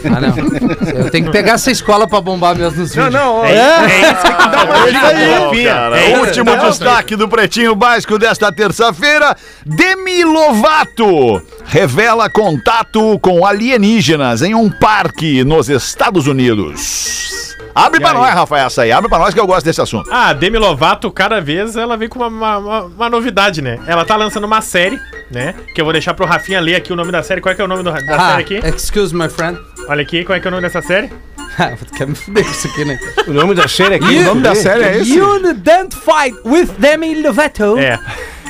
[0.04, 0.98] Ah, não.
[1.04, 3.22] Eu tenho que pegar essa escola pra bombar mesmo nos Não, vídeos.
[3.22, 3.34] não.
[3.36, 3.44] ó.
[3.44, 4.32] É, é isso que
[4.72, 5.38] É isso aí.
[5.38, 6.00] Bom, cara.
[6.00, 9.36] É, Último é, destaque do Pretinho Básico desta terça-feira.
[9.66, 17.54] Demi Lovato revela contato com alienígenas em um parque nos Estados Unidos.
[17.74, 18.14] Abre pra aí?
[18.16, 18.92] nós, Rafael, essa aí.
[18.92, 20.08] Abre pra nós que eu gosto desse assunto.
[20.12, 23.78] Ah, Demi Lovato, cada vez ela vem com uma, uma, uma- uma novidade, né?
[23.86, 24.98] Ela tá lançando uma série,
[25.34, 25.54] né?
[25.74, 27.40] Que eu vou deixar pro Rafinha ler aqui o nome da série.
[27.40, 28.66] Qual é que é o nome do- da Ah, série aqui?
[28.76, 29.58] excuse my friend.
[29.88, 31.10] Olha aqui, qual é que é o nome dessa série?
[31.86, 32.98] Tu quer me fuder com isso aqui, né?
[33.28, 34.18] O nome da série aqui?
[34.18, 35.20] O nome da série é esse?
[35.20, 37.78] Unidentified with Demi Lovato.
[37.78, 37.98] É.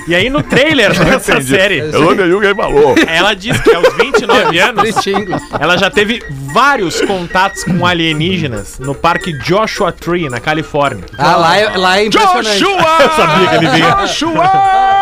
[0.06, 1.82] E aí no trailer dessa série,
[3.08, 4.94] ela diz que aos 29 anos,
[5.58, 11.04] ela já teve vários contatos com alienígenas no Parque Joshua Tree, na Califórnia.
[11.16, 12.58] Ah, lá é, lá é impressionante.
[12.58, 12.96] Joshua!
[13.00, 13.90] Eu sabia que ele vinha.
[13.94, 14.93] Joshua!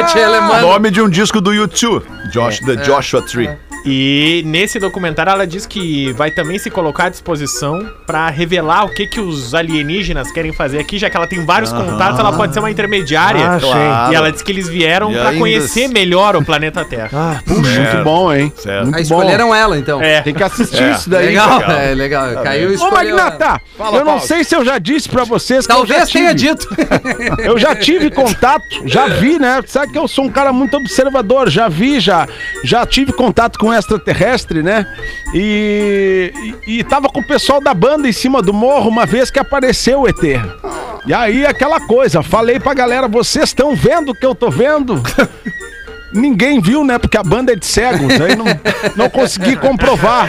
[0.00, 0.68] É mano.
[0.68, 2.04] Nome de um disco do YouTube.
[2.30, 3.50] Josh, The Joshua Tree.
[3.84, 8.88] E nesse documentário ela diz que vai também se colocar à disposição pra revelar o
[8.94, 12.52] que que os alienígenas querem fazer aqui, já que ela tem vários contatos, ela pode
[12.54, 13.46] ser uma intermediária.
[13.52, 14.12] Ah, Claro.
[14.12, 17.10] E ela diz que eles vieram E pra ainda conhecer se- melhor o planeta Terra.
[17.12, 18.52] Ah, Puxa, muito bom, hein?
[18.56, 18.84] Certo.
[18.84, 20.00] Muito Ah, escolheram ela, então.
[20.02, 20.20] É.
[20.22, 20.90] Tem que assistir É.
[20.92, 21.26] isso daí.
[21.26, 21.72] Legal, cara.
[21.82, 22.42] é legal.
[22.42, 23.16] Caiu e Ô, escolheu.
[23.16, 24.20] Magnata, Fala, eu não Paulo.
[24.26, 26.54] sei se eu já disse pra vocês que eu já Talvez tenha tive.
[26.54, 26.68] dito.
[27.42, 29.60] Eu já tive contato, já vi, né?
[29.66, 32.26] Sabe que eu sou um cara muito observador, já vi, já,
[32.62, 34.86] já tive contato com extraterrestre, né?
[35.34, 36.32] E,
[36.66, 39.38] e, e tava com o pessoal da banda em cima do morro uma vez que
[39.38, 40.22] apareceu o ET.
[41.06, 45.02] E aí aquela coisa, falei pra galera, vocês estão vendo o que eu tô vendo?
[46.12, 46.98] Ninguém viu, né?
[46.98, 48.44] Porque a banda é de cegos, aí não,
[48.96, 50.28] não consegui comprovar.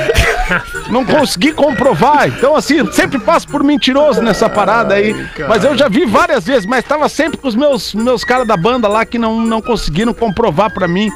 [0.90, 2.28] Não consegui comprovar.
[2.28, 5.16] Então, assim, sempre passo por mentiroso nessa parada aí.
[5.48, 8.56] Mas eu já vi várias vezes, mas tava sempre com os meus, meus caras da
[8.56, 11.12] banda lá que não, não conseguiram comprovar pra mim.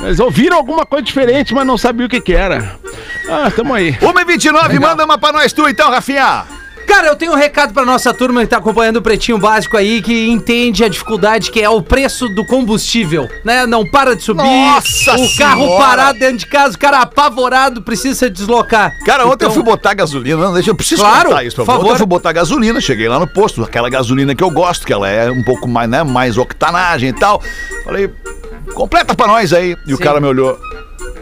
[0.00, 2.76] Eles ouviram alguma coisa diferente, mas não sabiam o que que era.
[3.28, 3.92] Ah, tamo aí.
[3.94, 6.57] 1h29, manda uma pra nós tu então, Rafinha.
[6.88, 10.00] Cara, eu tenho um recado pra nossa turma que tá acompanhando o Pretinho Básico aí,
[10.02, 13.66] que entende a dificuldade que é o preço do combustível, né?
[13.66, 14.42] Não para de subir.
[14.42, 15.84] Nossa O carro Senhora!
[15.84, 18.92] parado dentro de casa, o cara apavorado, precisa se deslocar.
[19.04, 20.42] Cara, ontem eu Então- fui botar gasolina.
[20.42, 21.76] Não, deixa eu preciso Claro, contar isso pra por você.
[21.76, 21.94] Ontem favor.
[21.94, 25.08] eu fui botar gasolina, cheguei lá no posto, aquela gasolina que eu gosto, que ela
[25.08, 27.40] é um pouco mais, né, mais octanagem e tal.
[27.84, 28.10] Falei,
[28.74, 29.76] completa pra nós aí.
[29.86, 30.02] E o Sim.
[30.02, 30.58] cara me olhou.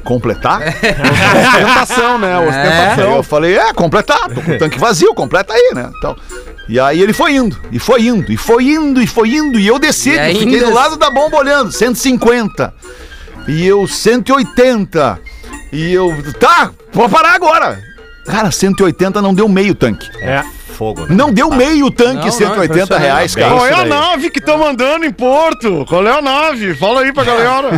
[0.07, 0.63] Completar?
[0.63, 2.39] Ostentação, né?
[2.39, 3.17] Aí Ostentação.
[3.17, 5.91] eu falei, é, completar, tô com o tanque vazio, completa aí, né?
[5.99, 6.17] Então,
[6.69, 9.67] e aí ele foi indo, e foi indo, e foi indo, e foi indo, e
[9.67, 12.73] eu desci, E ainda- fiquei do lado da bomba olhando, 150.
[13.49, 15.19] E eu 180.
[15.73, 17.79] E eu, tá, vou parar agora.
[18.27, 20.09] Cara, 180 não deu meio tanque.
[20.21, 20.43] É.
[20.77, 21.07] fogo.
[21.09, 23.57] Não deu meio tanque, Não, não, 180 reais, bem cara.
[23.57, 25.85] Qual é a nave que estão mandando em Porto?
[25.89, 26.75] Qual é a nave?
[26.75, 27.71] Fala aí pra galera.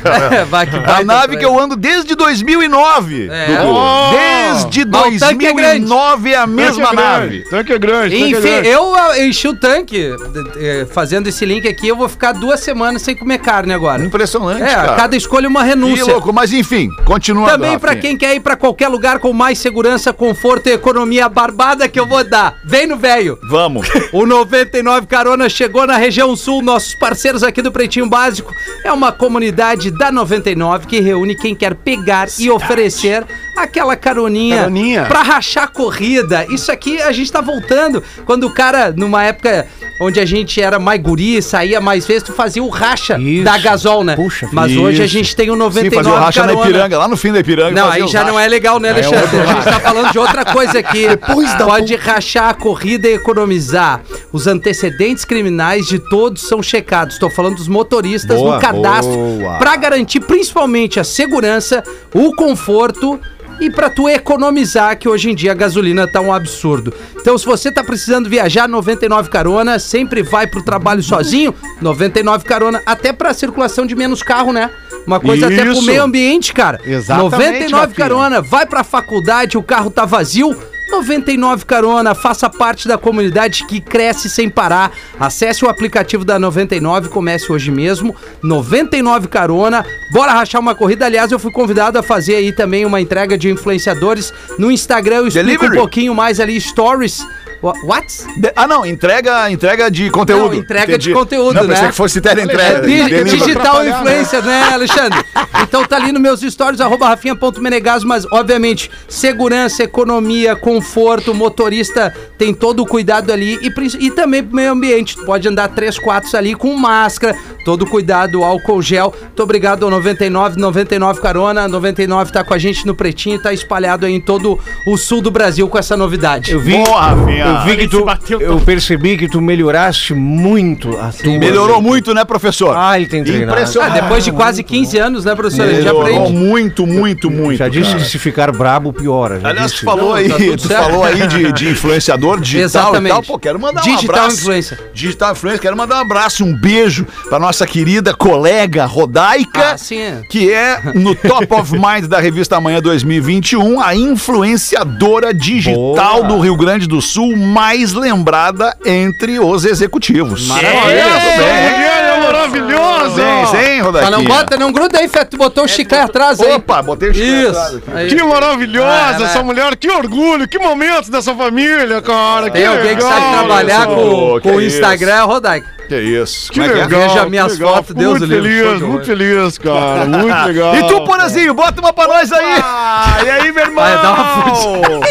[0.48, 3.28] vai que A nave tá que eu ando desde 2009.
[3.30, 3.46] É.
[3.64, 4.10] Oh!
[4.12, 5.80] Desde Mas o tanque é grande.
[5.86, 7.44] 2009 é a mesma Tanque é nave.
[7.50, 8.14] Tanque é grande.
[8.14, 8.68] é Enfim, grande.
[8.68, 10.10] eu ah, enchi o tanque.
[10.56, 14.02] eh, Fazendo esse link aqui, eu vou ficar duas semanas sem comer carne agora.
[14.04, 14.94] Impressionante, É, cara.
[14.94, 16.06] cada escolha uma Que renúncia.
[16.12, 17.50] louco, mas enfim, continuando.
[17.50, 18.02] Também pra Rafinha.
[18.02, 22.06] quem quer ir pra qualquer lugar com mais segurança, conforto e economia barbada que eu
[22.06, 22.45] vou dar.
[22.64, 23.38] Vem no velho.
[23.48, 23.88] Vamos.
[24.12, 28.52] O 99 Carona chegou na região sul, nossos parceiros aqui do Pretinho Básico.
[28.84, 33.24] É uma comunidade da 99 que reúne quem quer pegar e oferecer
[33.56, 35.04] aquela caroninha, Caroninha.
[35.06, 36.46] pra rachar a corrida.
[36.50, 38.02] Isso aqui a gente tá voltando.
[38.24, 39.66] Quando o cara, numa época
[40.00, 43.44] onde a gente era mais guri, saía mais vezes, tu fazia o racha Isso.
[43.44, 44.14] da gasol, né?
[44.14, 44.82] Puxa, Mas isso.
[44.82, 46.66] hoje a gente tem o Sim, 99 fazer o racha na carona.
[46.68, 47.80] Ipiranga, lá no fim da Ipiranga.
[47.80, 48.32] Não, aí já racha.
[48.32, 49.40] não é legal, né, Alexandre?
[49.40, 51.06] a gente tá falando de outra coisa aqui.
[51.64, 54.02] Pode rachar a corrida e economizar.
[54.32, 57.14] Os antecedentes criminais de todos são checados.
[57.14, 59.58] Estou falando dos motoristas Boa, no cadastro boa.
[59.58, 61.82] para garantir principalmente a segurança,
[62.14, 63.18] o conforto
[63.60, 66.92] e para tu economizar, que hoje em dia a gasolina tá um absurdo.
[67.18, 72.82] Então, se você tá precisando viajar, 99 carona, sempre vai pro trabalho sozinho, 99 carona,
[72.86, 74.70] até pra circulação de menos carro, né?
[75.06, 75.82] Uma coisa até pro Isso.
[75.82, 76.80] meio ambiente, cara.
[76.84, 77.96] Exatamente, 99 Rafinha.
[77.96, 80.56] carona, vai pra faculdade, o carro tá vazio.
[80.96, 84.90] 99 Carona, faça parte da comunidade que cresce sem parar.
[85.20, 88.16] Acesse o aplicativo da 99, comece hoje mesmo.
[88.42, 91.04] 99 Carona, bora rachar uma corrida.
[91.04, 95.16] Aliás, eu fui convidado a fazer aí também uma entrega de influenciadores no Instagram.
[95.16, 95.76] Eu explico Delivery.
[95.76, 97.26] um pouquinho mais ali, stories.
[97.66, 98.06] Wha- What?
[98.36, 100.54] De- Ah, não, entrega, entrega de conteúdo.
[100.54, 101.88] Não, entrega de conteúdo, não, pensei né?
[101.90, 102.86] que fosse teleentrega.
[102.86, 105.18] É, digital influencer, né, Alexandre?
[105.62, 112.54] Então tá ali nos meus stories, arroba rafinha.menegaso, mas obviamente, segurança, economia, conforto, motorista tem
[112.54, 115.16] todo o cuidado ali e, e também pro meio ambiente.
[115.16, 119.12] Tu pode andar três, quatro ali com máscara, todo cuidado, álcool gel.
[119.20, 124.06] Muito obrigado ao 99, 99 Carona, 99 tá com a gente no Pretinho, tá espalhado
[124.06, 126.52] aí em todo o sul do Brasil com essa novidade.
[126.52, 127.44] Eu vi, Boa, Rafinha.
[127.44, 131.38] eu vi que tu, bateu eu percebi que tu melhoraste muito a tua.
[131.38, 132.72] Melhorou muito, né, professor?
[132.76, 133.50] Ah, ele tem treinado.
[133.50, 134.00] Ah, Impressionante.
[134.00, 135.66] depois de quase 15 anos, né, professor?
[135.66, 136.32] Melhorou aprende.
[136.32, 137.58] muito, muito, muito.
[137.58, 138.02] Já disse cara.
[138.04, 139.40] que se ficar brabo, piora.
[139.40, 140.84] Já Aliás, tu falou aí, tá tu certo.
[140.84, 143.06] falou aí de, de influenciador digital Exatamente.
[143.06, 143.22] e tal.
[143.24, 144.36] Pô, quero mandar um Digital abraço.
[144.40, 144.78] influencer.
[144.94, 145.60] Digital influencer.
[145.60, 149.70] Quero mandar um abraço, um beijo pra nossa querida colega Rodaica.
[149.74, 150.22] Ah, sim, é.
[150.28, 156.24] Que é no Top of Mind da revista Amanhã 2021, a influenciadora digital Boa.
[156.24, 160.48] do Rio Grande do Sul mais lembrada entre os executivos.
[160.50, 163.16] É maravilhoso!
[163.16, 164.10] Sim, sim, Mas Rodaica.
[164.10, 165.24] não bota, não gruda aí, Fé.
[165.24, 166.54] Tu botou o chiclete atrás aí.
[166.54, 167.82] Opa, botei o chiclete atrás Isso.
[167.94, 168.08] Aí.
[168.08, 172.50] Que maravilhosa essa mulher, que orgulho, que momento dessa família, cara.
[172.50, 174.76] Tem alguém que sabe trabalhar com, com o isso.
[174.76, 175.75] Instagram, Rodaica.
[175.88, 176.50] Que isso.
[176.52, 176.84] Que Como é que é?
[176.84, 177.68] legal, Veja que minhas legal.
[177.74, 180.76] fotos, Fico Deus muito feliz, muito feliz, cara, muito legal.
[180.76, 182.60] E tu, Porazinho, bota uma pra nós aí.
[182.62, 183.84] Ah, e aí, meu irmão?
[183.84, 185.06] Vai dar uma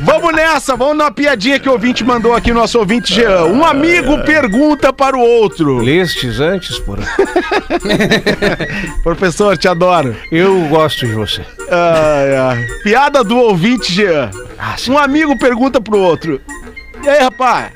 [0.00, 3.44] Vamos nessa, vamos na piadinha que o ouvinte mandou aqui, nosso ouvinte Jean.
[3.46, 5.78] Um amigo pergunta para o outro.
[5.78, 7.02] Lestes antes, porra.
[9.02, 10.16] Professor, te adoro.
[10.30, 11.42] Eu gosto de você.
[11.70, 12.66] Ai, ai.
[12.82, 14.30] Piada do ouvinte Jean.
[14.58, 14.76] Ah.
[14.88, 16.40] Um amigo pergunta pro outro.
[17.04, 17.70] E aí, rapaz?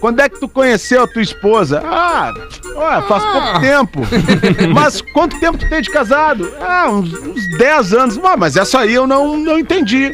[0.00, 1.82] Quando é que tu conheceu a tua esposa?
[1.84, 2.32] Ah,
[2.76, 4.00] ué, faz pouco tempo.
[4.74, 6.52] mas quanto tempo tu tem de casado?
[6.60, 8.20] Ah, uns, uns 10 anos.
[8.22, 10.12] Ah, mas essa aí eu não, não entendi.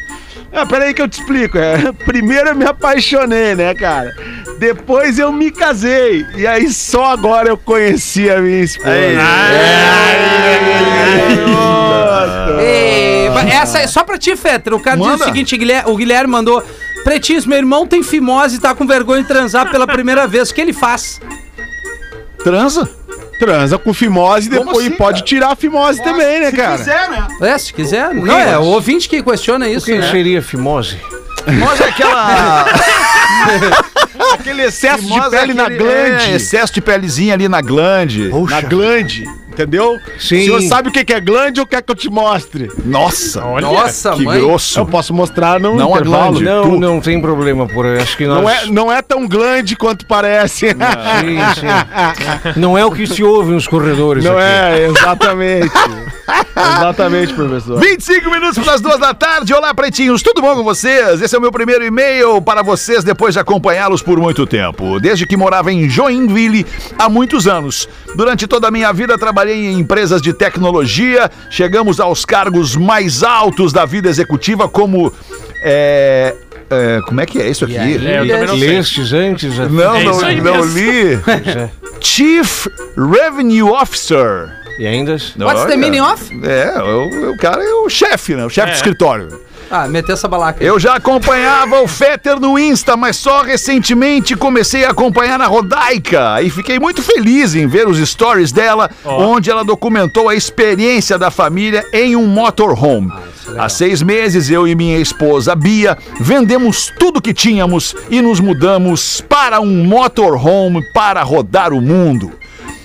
[0.52, 1.58] Ah, peraí que eu te explico.
[1.58, 4.14] É, primeiro eu me apaixonei, né, cara?
[4.58, 6.24] Depois eu me casei.
[6.36, 8.90] E aí só agora eu conheci a minha esposa.
[12.60, 14.74] Ei, vai- essa é só pra ti, Fetter.
[14.74, 15.24] O cara diz Manda.
[15.24, 15.54] o seguinte:
[15.86, 16.62] o Guilherme mandou.
[17.04, 20.50] Pretinhos, meu irmão tem fimose e tá com vergonha de transar pela primeira vez.
[20.50, 21.20] O que ele faz?
[22.44, 22.88] Transa?
[23.38, 25.26] Transa com fimose e Como depois assim, e pode cara?
[25.26, 26.78] tirar a fimose também, né, cara?
[26.78, 27.26] né?
[27.40, 28.14] É, se quiser.
[28.14, 30.10] Não, é o ouvinte que questiona isso, Quem né?
[30.10, 30.96] seria fimose?
[31.46, 32.66] Mas é aquela.
[34.34, 36.24] Aquele excesso de Mimosa é pele na aquele- glande.
[36.30, 38.28] É, excesso de pelezinha ali na glande.
[38.48, 39.98] Na glande, entendeu?
[40.18, 40.36] Sim.
[40.40, 42.70] O senhor sabe o que é glande ou quer que eu te mostre?
[42.84, 43.66] Nossa, Olha.
[43.66, 44.40] Nossa, que mãe.
[44.40, 44.78] grosso.
[44.80, 46.40] Eu posso mostrar no Não intervalo.
[46.40, 47.98] Não, tu- não tem problema, porra.
[48.02, 48.40] Acho que nós...
[48.42, 50.68] Não é, não é tão glande quanto parece.
[50.72, 52.60] Sim, sim.
[52.60, 54.42] Não é o que se ouve nos corredores Não aqui.
[54.44, 55.70] é, exatamente.
[56.56, 57.78] exatamente, professor.
[57.80, 59.52] 25 minutos para as duas da tarde.
[59.52, 61.20] Olá, pretinhos, tudo bom com vocês?
[61.20, 64.98] Esse é o meu primeiro e-mail para vocês depois de acompanhá-los por muito tempo.
[65.00, 66.66] Desde que morava em Joinville
[66.98, 67.88] há muitos anos.
[68.14, 71.30] Durante toda a minha vida trabalhei em empresas de tecnologia.
[71.50, 75.12] Chegamos aos cargos mais altos da vida executiva, como.
[75.62, 76.34] é,
[76.70, 77.76] é, como é que é isso aqui?
[77.76, 78.54] É, eu também não.
[78.56, 79.58] Lestes antes?
[79.58, 81.18] é- Não, É não, não li.
[82.00, 84.50] Chief Revenue Officer.
[84.78, 85.12] E ainda?
[85.38, 86.22] What's the meaning of?
[86.44, 88.44] É, o, o cara é o chefe, né?
[88.44, 88.72] O chefe É.
[88.72, 89.28] do escritório.
[89.74, 90.62] Ah, meteu essa balaca.
[90.62, 96.42] Eu já acompanhava o Fetter no Insta, mas só recentemente comecei a acompanhar na Rodaica.
[96.42, 101.30] E fiquei muito feliz em ver os stories dela, onde ela documentou a experiência da
[101.30, 103.10] família em um motorhome.
[103.56, 109.22] Há seis meses, eu e minha esposa Bia vendemos tudo que tínhamos e nos mudamos
[109.22, 112.41] para um motorhome para rodar o mundo.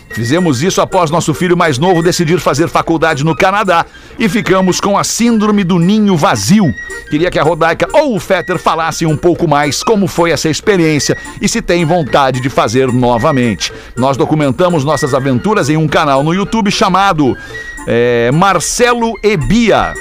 [0.10, 3.86] Fizemos isso após nosso filho mais novo decidir fazer faculdade no Canadá
[4.18, 6.74] e ficamos com a síndrome do ninho vazio.
[7.10, 11.18] Queria que a Rodaica ou o Fetter falassem um pouco mais como foi essa experiência
[11.42, 13.72] e se tem vontade de fazer novamente.
[13.96, 17.38] Nós documentamos nossas aventuras em um canal no YouTube chamado
[17.88, 19.94] é, Marcelo Ebia.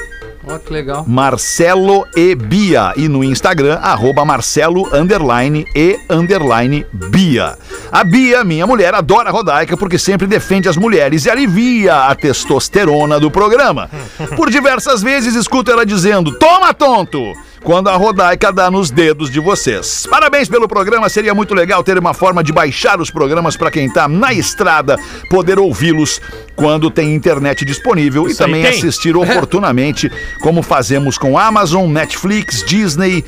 [0.46, 1.04] Ó, que legal.
[1.08, 2.92] Marcelo e Bia.
[2.96, 7.58] E no Instagram, arroba Marcelo underline e underline Bia.
[7.90, 13.18] A Bia, minha mulher, adora Rodaica porque sempre defende as mulheres e alivia a testosterona
[13.18, 13.90] do programa.
[14.36, 17.18] Por diversas vezes escuto ela dizendo: Toma, tonto!
[17.66, 20.06] Quando a Rodaica dá nos dedos de vocês.
[20.08, 23.92] Parabéns pelo programa, seria muito legal ter uma forma de baixar os programas para quem
[23.92, 24.96] tá na estrada,
[25.28, 26.20] poder ouvi-los
[26.54, 30.08] quando tem internet disponível Isso e também assistir oportunamente,
[30.40, 33.24] como fazemos com Amazon, Netflix, Disney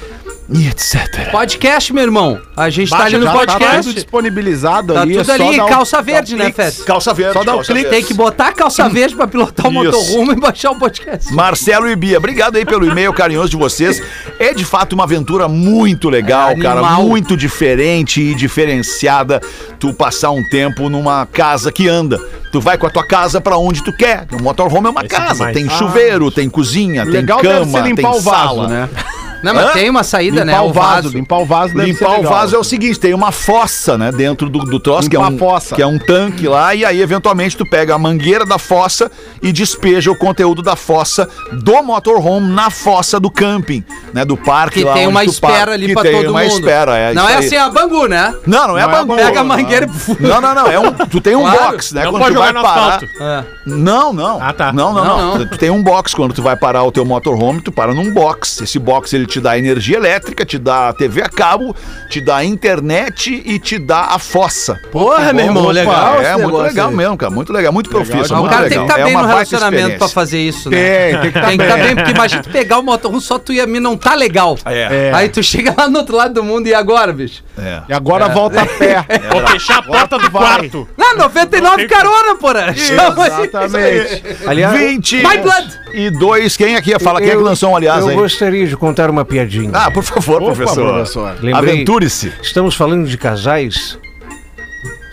[0.50, 1.30] e etc.
[1.30, 2.40] Podcast, meu irmão.
[2.56, 3.94] A gente tá Baixa, ali no já Tá tudo podcast.
[3.94, 5.14] disponibilizado Tá ali.
[5.18, 6.56] é tudo só ali, calça o verde, né, clique.
[6.62, 6.84] Feta?
[6.84, 7.32] Calça verde.
[7.34, 7.90] Só dá um clique.
[7.90, 11.32] Tem que botar a calça verde pra pilotar o motorrumo e baixar o podcast.
[11.34, 14.02] Marcelo e Bia, obrigado aí pelo e-mail carinhoso de vocês.
[14.38, 19.40] É de fato uma aventura muito legal, É cara, muito diferente e diferenciada.
[19.78, 22.18] Tu passar um tempo numa casa que anda.
[22.50, 24.26] Tu vai com a tua casa pra onde tu quer.
[24.32, 27.82] O motorhome é uma Vai ser casa, tem chuveiro, tem cozinha, Legal tem deve cama,
[27.94, 28.68] tem o vaso, sala.
[28.68, 28.88] né?
[29.42, 29.72] Não, mas Hã?
[29.72, 30.52] tem uma saída, né?
[30.52, 33.14] Limpar o vaso, limpar o vaso deve ser Limpar o vaso é o seguinte, tem
[33.14, 35.74] uma fossa, né, dentro do, do troço, que é, um, fossa.
[35.74, 39.10] que é um tanque lá, e aí eventualmente tu pega a mangueira da fossa
[39.42, 44.80] e despeja o conteúdo da fossa do motorhome na fossa do camping, né, do parque
[44.80, 45.72] Que lá tem onde uma tu espera para.
[45.74, 46.52] ali que pra tem todo uma mundo.
[46.52, 47.46] espera, é Não é aí.
[47.46, 48.34] assim a Bangu, né?
[48.46, 49.16] Não, não é Não é bangu.
[49.16, 50.22] Pega a mangueira e...
[50.22, 51.58] Não, não, não, é um, tu tem um Claro.
[51.72, 53.00] box, né, Não quando pode tu vai jogar no parar...
[53.20, 53.44] É.
[53.66, 54.42] Não, não.
[54.42, 54.72] Ah, tá.
[54.72, 55.46] Não, não, não, Não, não.
[55.46, 58.62] Tu tem um box quando tu vai parar o teu motorhome, tu para num box.
[58.62, 61.74] Esse box ele te dá energia elétrica, te dá TV a cabo,
[62.08, 64.80] te dá internet e te dá a fossa.
[64.90, 66.20] Porra, meu irmão, legal.
[66.20, 67.32] É muito legal mesmo, cara.
[67.32, 68.20] Muito legal, muito profício.
[68.20, 70.76] Mas o cara tem que estar É bem no relacionamento pra fazer isso, né?
[70.78, 73.38] Tem, tem que estar Tem que estar bem, porque imagina tu pegar o motorhome só
[73.38, 74.58] tu e a mim não tá legal.
[74.64, 75.10] É.
[75.14, 77.42] Aí tu chega lá no outro lado do mundo e agora, bicho?
[77.60, 77.82] É.
[77.88, 79.04] E agora volta a pé.
[79.32, 80.88] Vou fechar a porta do quarto.
[80.96, 82.70] Não, 99 tem- carona, porra.
[82.76, 84.22] Exatamente.
[84.46, 85.80] Aliás, 20 My blood.
[85.94, 86.56] e dois.
[86.56, 87.20] Quem aqui ia falar?
[87.20, 88.16] Quem é que lançou um aliás eu aí?
[88.16, 89.70] gostaria de contar uma piadinha.
[89.72, 90.92] Ah, por favor, Opa, professor.
[90.94, 91.36] professor.
[91.54, 92.32] Aventure-se.
[92.42, 93.98] Estamos falando de casais.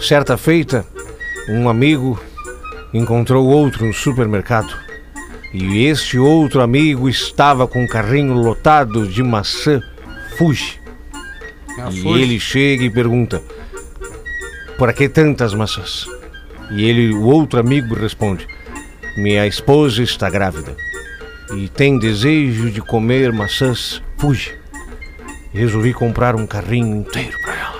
[0.01, 0.85] Certa feita,
[1.49, 2.19] um amigo
[2.93, 4.73] encontrou outro no supermercado.
[5.53, 9.81] E este outro amigo estava com um carrinho lotado de maçã
[10.37, 10.81] Fuji.
[11.91, 13.41] E ele chega e pergunta:
[14.77, 16.07] Por que tantas maçãs?
[16.71, 18.47] E ele, o outro amigo responde:
[19.17, 20.75] Minha esposa está grávida
[21.53, 24.53] e tem desejo de comer maçãs Fuji.
[25.53, 27.75] Resolvi comprar um carrinho inteiro para ela.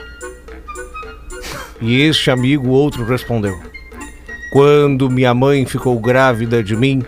[1.82, 3.58] E este amigo, outro, respondeu:
[4.52, 7.04] Quando minha mãe ficou grávida de mim,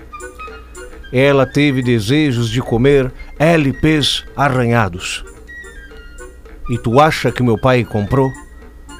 [1.12, 5.24] ela teve desejos de comer LPs arranhados.
[6.70, 8.30] E tu acha que meu pai comprou?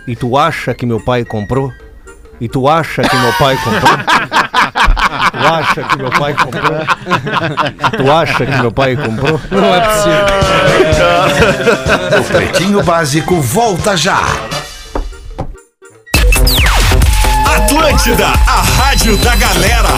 [0.08, 1.70] E tu acha que meu pai comprou?
[2.40, 3.98] E tu acha que meu pai comprou?
[5.32, 6.80] tu acha que meu pai comprou?
[7.98, 9.42] Tu acha que meu pai comprou?
[9.52, 10.26] Não é possível.
[12.22, 14.22] O Pretinho Básico volta já.
[17.58, 19.90] Atlântida, a rádio da galera.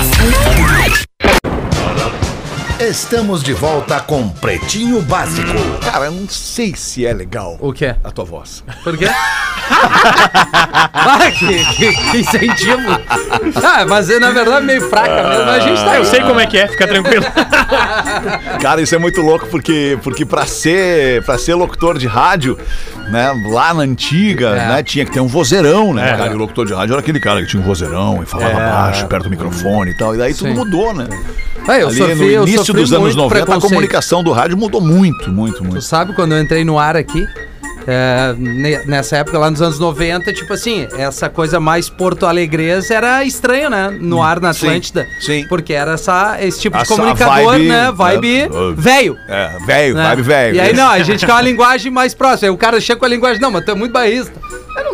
[2.79, 5.51] Estamos de volta com Pretinho Básico.
[5.83, 7.93] Cara, eu não sei se é legal O quê?
[8.03, 8.63] a tua voz.
[8.83, 9.07] Por quê?
[10.93, 12.89] ah, que, que, que incentivo.
[13.61, 15.49] Ah, mas é, na verdade meio fraca mesmo.
[15.49, 17.25] A gente tá Eu sei como é que é, fica tranquilo.
[18.61, 22.57] Cara, isso é muito louco porque porque para ser para ser locutor de rádio,
[23.11, 24.67] né, lá na antiga, É.
[24.69, 26.17] né, tinha que ter um vozeirão, né, É.
[26.17, 26.31] cara?
[26.31, 29.05] E o locutor de rádio era aquele cara que tinha um vozeirão e falava baixo,
[29.07, 30.15] perto do microfone e tal.
[30.15, 30.55] E daí tudo Sim.
[30.55, 31.07] mudou, né?
[31.67, 34.81] Ah, eu Ali sofri, no início dos anos muito 90 a comunicação do rádio mudou
[34.81, 35.81] muito, muito, Tu muito.
[35.81, 37.25] sabe quando eu entrei no ar aqui?
[37.87, 43.23] é, ne- nessa época, lá nos anos 90, tipo assim, essa coisa mais porto-alegresa era
[43.23, 43.97] estranho, né?
[43.99, 45.07] No ar na Sim, Atlântida.
[45.19, 45.45] sim.
[45.47, 47.91] Porque era essa, esse tipo de Essa comunicador, vibe, né?
[47.91, 48.49] Vibe né?
[48.75, 49.17] velho.
[49.27, 50.03] É, velho, né?
[50.09, 50.55] vibe velho.
[50.55, 52.47] E aí, não, a gente quer uma linguagem mais próxima.
[52.49, 54.33] Aí o cara chega com a linguagem, não, mas tu é muito bairrista.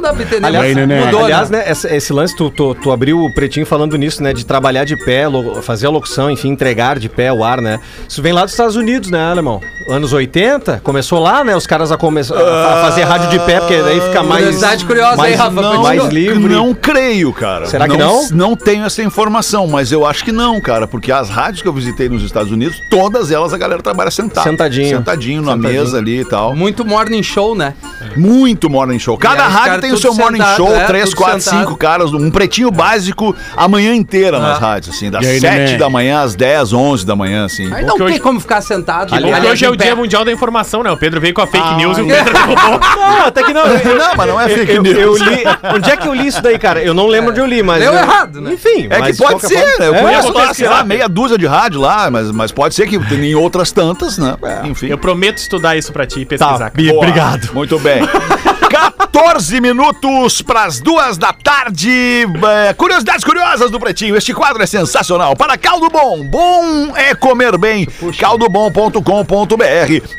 [0.06, 0.46] Não dá pra entender.
[0.46, 1.06] Aliás, mas Nenê.
[1.06, 1.58] mudou, Aliás, né?
[1.60, 4.34] né, esse, esse lance, tu, tu, tu abriu o pretinho falando nisso, né?
[4.34, 7.80] De trabalhar de pé, lo- fazer a locução, enfim, entregar de pé o ar, né?
[8.08, 9.60] Isso vem lá dos Estados Unidos, né, alemão?
[9.90, 11.56] Anos 80, começou lá, né?
[11.56, 14.44] Os caras a começar a fazer rádio de pé, porque daí fica mais.
[14.44, 16.40] Curiosidade curiosa mais, aí, Rafa, Não, mais livre.
[16.54, 17.66] Não creio, cara.
[17.66, 18.28] Será que não?
[18.32, 21.74] Não tenho essa informação, mas eu acho que não, cara, porque as rádios que eu
[21.74, 24.44] visitei nos Estados Unidos, todas elas a galera trabalha sentado.
[24.44, 24.98] Sentadinho.
[24.98, 25.82] Sentadinho na Sentadinho.
[25.82, 26.56] mesa ali e tal.
[26.56, 27.74] Muito morning show, né?
[28.16, 29.18] Muito morning show.
[29.18, 31.60] Cada rádio tem o seu morning sentado, show, é, três, quatro, sentado.
[31.62, 34.60] cinco caras, um pretinho básico a manhã inteira nas Ah.
[34.68, 35.78] rádios, assim, das aí, sete neném?
[35.78, 37.72] da manhã às 10, 11 da manhã, assim.
[37.74, 39.10] Aí não que tem hoje- como ficar sentado.
[39.10, 39.86] Que aliás, hoje é o pé.
[39.86, 40.92] Dia Mundial da Informação, né?
[40.92, 42.24] O Pedro veio com a fake Ah, news e o é.
[42.24, 42.34] Pedro.
[42.96, 43.66] Não, até que não.
[43.66, 44.98] Eu, Não, mas não é fake eu, news.
[44.98, 45.44] eu li.
[45.74, 46.82] Onde é que eu li isso daí, cara?
[46.82, 47.80] Eu não lembro onde eu li, mas.
[47.80, 48.54] Leu eu- errado, né?
[48.54, 48.88] Enfim.
[48.90, 49.88] É que pode ser, forma- né?
[49.88, 52.88] Eu É, conheço lá, sei lá, meia dúzia de rádio lá, mas, mas pode ser
[52.88, 54.36] que tem em outras tantas, né?
[54.64, 54.88] Enfim.
[54.88, 56.72] Eu prometo estudar isso pra ti e Tá, pesquisar.
[56.76, 56.98] Boa.
[56.98, 57.50] obrigado.
[57.54, 58.02] Muito bem.
[58.76, 62.26] 14 minutos para as duas da tarde.
[62.68, 64.18] É, curiosidades curiosas do Pretinho.
[64.18, 65.34] Este quadro é sensacional.
[65.34, 66.28] Para Caldo Bom.
[66.30, 67.88] Bom é comer bem.
[68.20, 69.00] Caldobom.com.br.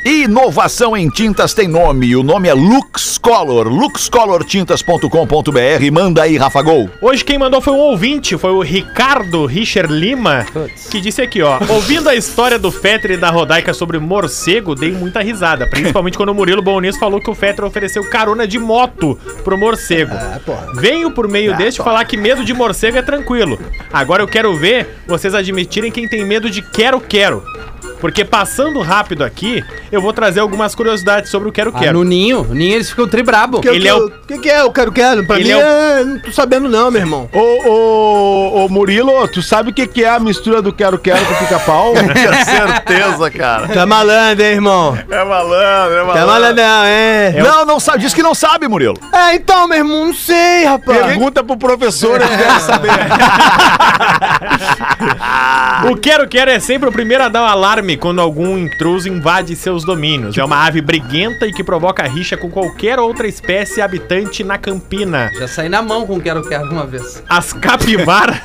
[0.07, 2.17] Inovação em tintas tem nome.
[2.17, 3.69] O nome é Lux Color.
[3.69, 5.93] luxcolortintas.com.br.
[5.93, 6.89] Manda aí, Rafa Gol.
[7.03, 10.47] Hoje quem mandou foi um ouvinte, foi o Ricardo Richer Lima,
[10.91, 11.59] que disse aqui, ó.
[11.69, 15.69] Ouvindo a história do Fetter e da Rodaica sobre morcego, dei muita risada.
[15.69, 20.15] Principalmente quando o Murilo Bonis falou que o Fetter ofereceu carona de moto pro morcego.
[20.75, 23.59] Venho por meio deste falar que medo de morcego é tranquilo.
[23.93, 27.43] Agora eu quero ver vocês admitirem quem tem medo de quero-quero.
[28.01, 31.99] Porque passando rápido aqui, eu vou trazer algumas curiosidades sobre o Ah, quero-quero.
[31.99, 33.61] no ninho, no ninho eles ficam tribrabo.
[33.65, 35.27] Ele é o- que, que é o quero quero?
[35.27, 37.29] Pra Ele mim é o- é, Não tô sabendo não, meu irmão.
[37.33, 37.39] Ô,
[37.69, 41.95] ô, ô, Murilo, tu sabe o que, que é a mistura do quero-quero com pica-pau?
[42.15, 43.69] Tenho certeza, cara.
[43.69, 44.99] Tá malandro, hein, irmão?
[45.11, 47.35] É malandro, é Tá malandrão, é.
[47.43, 47.99] Não, não sabe.
[48.01, 48.97] Diz que não sabe, Murilo.
[49.13, 50.99] É, então, meu irmão, não sei, rapaz.
[51.07, 52.91] Pergunta pro professor, ele deve saber.
[55.91, 59.85] O quero-quero é sempre o primeiro a dar um alarme quando algum intruso invade seus
[59.85, 60.39] domínios.
[60.39, 65.31] É uma ave briguenta e que provoca rixa com qualquer outra espécie habitante na campina.
[65.39, 67.23] Já saí na mão com quero-quero uma vez.
[67.29, 68.39] As capivaras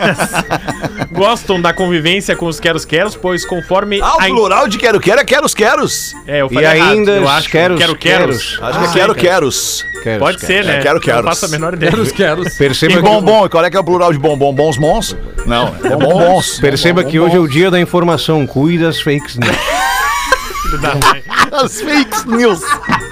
[1.14, 5.24] gostam da convivência com os queros-queros, pois conforme Ah, o in- plural de quero-quero é
[5.24, 6.14] queros-queros.
[6.28, 8.58] É, eu E falei errado, ainda eu acho queros- quero-queros.
[8.58, 8.60] queros.
[8.62, 9.86] Acho que é quero-queros.
[10.04, 10.48] Quero, Pode quero.
[10.48, 10.78] ser, né?
[10.78, 11.22] É, quero-queros.
[11.24, 11.92] Não faço a menor ideia.
[11.92, 12.44] Quero-quero.
[12.58, 14.52] Perceba E que, bombom, e qual é que é o plural de bombom?
[14.52, 15.16] Bons mons?
[15.46, 16.60] Não, é bombons.
[16.60, 18.48] perceba que hoje é o dia da informação.
[18.48, 19.00] Cuida das
[19.32, 19.82] fakes news.
[21.52, 22.62] As fake news.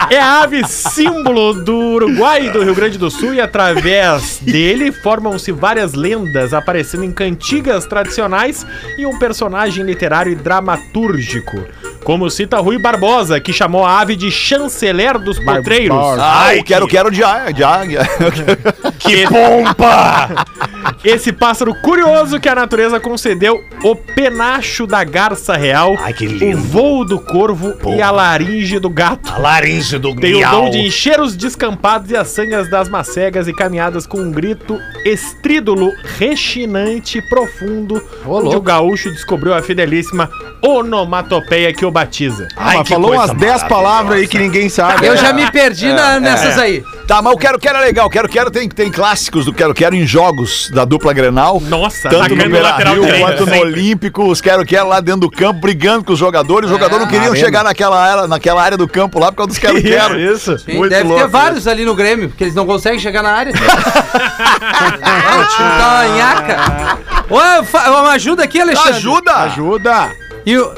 [0.09, 4.91] É a ave símbolo do Uruguai e do Rio Grande do Sul e através dele
[4.91, 8.65] formam-se várias lendas aparecendo em cantigas tradicionais
[8.97, 11.65] e um personagem literário e dramatúrgico.
[12.03, 15.97] Como cita Rui Barbosa, que chamou a ave de chanceler dos potreiros.
[16.19, 17.53] Ah, o quero-quero de águia.
[17.53, 18.01] De águia.
[18.99, 20.45] Que pompa!
[21.03, 26.57] Esse pássaro curioso que a natureza concedeu o penacho da garça real, Ai, que o
[26.57, 29.31] voo do corvo e a laringe do gato.
[29.31, 30.51] A laringe do Tem o miau.
[30.65, 34.77] dom de encher os descampados e as sangas das macegas e caminhadas com um grito
[35.05, 37.95] estrídulo, rechinante e profundo,
[38.25, 38.57] onde louco.
[38.57, 40.29] o gaúcho descobriu a fidelíssima
[40.61, 42.47] onomatopeia que o batiza.
[42.55, 45.05] Ah, mas falou umas 10 palavras aí que ninguém sabe.
[45.05, 46.83] Eu já me perdi na- nessas aí.
[47.07, 48.05] Tá, mas o quero-quero é legal.
[48.07, 51.59] O quero-quero tem, tem clássicos do quero-quero em jogos da dupla Grenal.
[51.59, 53.59] Nossa, Tanto no atacando o lateral Beira-Rio direito, quanto no sempre.
[53.71, 56.69] Olímpico, os quero-quero lá dentro do campo, brigando com os jogadores.
[56.69, 59.57] Os jogadores não queriam chegar naquela área, naquela área do campo lá por causa dos
[59.57, 60.19] quero-quero.
[60.19, 60.57] Isso.
[60.59, 63.31] Sim, Muito deve louco ter vários ali no Grêmio, porque eles não conseguem chegar na
[63.31, 63.51] área.
[64.29, 66.97] é, o time tá uma nhaca.
[67.29, 68.91] Ô, fa- uma ajuda aqui, Alexandre.
[68.93, 69.35] Ajuda!
[69.35, 70.11] Ajuda!
[70.45, 70.73] E o-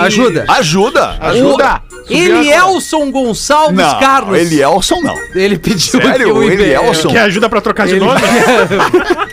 [0.00, 0.44] Ajuda.
[0.48, 1.16] Ajuda!
[1.20, 1.82] Ajuda!
[2.08, 4.38] O Elielson Gonçalves Não, Carlos.
[4.38, 5.14] Elielson não.
[5.34, 6.10] Ele pediu Sério?
[6.10, 6.42] aqui o O.
[6.42, 7.08] Elielson?
[7.10, 8.20] Quer ajuda pra trocar de Ele- nome?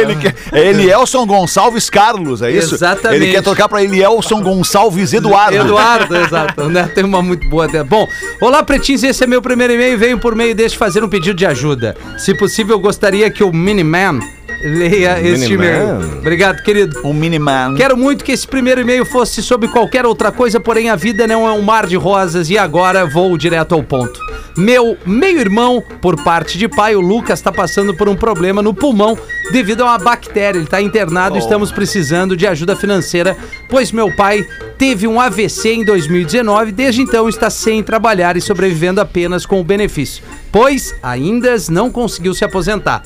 [0.00, 2.74] Ele quer, é Elielson Gonçalves Carlos, é isso?
[2.74, 3.22] Exatamente.
[3.22, 5.56] Ele quer trocar pra Elielson Gonçalves Eduardo.
[5.56, 6.68] Eduardo, exato.
[6.68, 6.90] Né?
[6.94, 7.84] Tem uma muito boa dela.
[7.84, 8.06] Bom,
[8.40, 9.02] olá, pretinhos.
[9.04, 9.98] Esse é meu primeiro e-mail.
[9.98, 11.96] Venho por meio deste fazer um pedido de ajuda.
[12.18, 14.18] Se possível, eu gostaria que o Miniman
[14.62, 16.18] leia este e-mail.
[16.18, 17.00] Obrigado, querido.
[17.04, 17.74] Um miniman.
[17.76, 21.46] Quero muito que esse primeiro e-mail fosse sobre qualquer outra coisa, porém a vida não
[21.46, 24.20] é um mar de rosas e agora vou direto ao ponto.
[24.56, 29.16] Meu meio-irmão, por parte de pai, o Lucas, está passando por um problema no pulmão
[29.52, 30.58] devido a uma bactéria.
[30.58, 33.36] Ele está internado e estamos precisando de ajuda financeira,
[33.68, 34.44] pois meu pai
[34.76, 39.64] teve um AVC em 2019 desde então está sem trabalhar e sobrevivendo apenas com o
[39.64, 43.02] benefício, pois ainda não conseguiu se aposentar.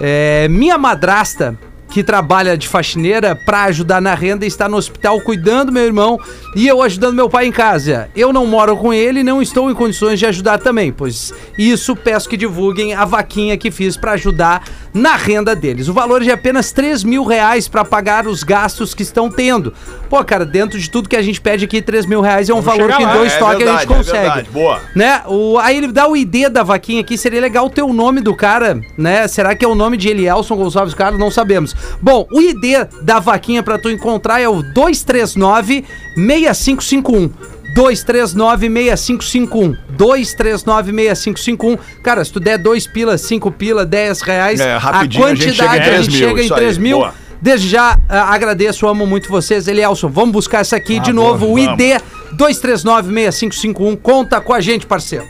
[0.00, 1.58] É, minha madrasta,
[1.94, 6.18] que trabalha de faxineira pra ajudar na renda, está no hospital cuidando do meu irmão
[6.56, 8.10] e eu ajudando meu pai em casa.
[8.16, 11.94] Eu não moro com ele e não estou em condições de ajudar também, pois isso
[11.94, 15.88] peço que divulguem a vaquinha que fiz pra ajudar na renda deles.
[15.88, 19.72] O valor é de apenas 3 mil reais pra pagar os gastos que estão tendo.
[20.10, 22.60] Pô, cara, dentro de tudo que a gente pede aqui, 3 mil reais é um
[22.60, 24.50] valor chegar que em dois é toques a gente é consegue verdade.
[24.50, 24.80] Boa.
[24.96, 25.22] né?
[25.26, 28.34] O, aí ele dá o ID da vaquinha aqui, seria legal ter o nome do
[28.34, 29.28] cara, né?
[29.28, 31.20] Será que é o nome de Elielson Gonçalves Carlos?
[31.20, 31.74] Não sabemos.
[32.00, 35.84] Bom, o ID da vaquinha pra tu encontrar é o 239
[36.16, 37.30] 6551.
[37.74, 39.76] 2396551.
[39.96, 41.78] 2396551.
[42.02, 46.04] Cara, se tu der 2 pila, 5 pila, 10 reais, É, a quantidade a 3
[46.04, 46.98] gente chega em isso aí, 3 mil.
[46.98, 47.14] boa.
[47.40, 49.68] Desde já, ah, agradeço, amo muito vocês.
[49.68, 51.52] Elielson, vamos buscar essa aqui de novo.
[51.52, 52.00] O ID
[52.38, 53.96] 2396551.
[53.96, 55.26] Conta com a gente, parceiro.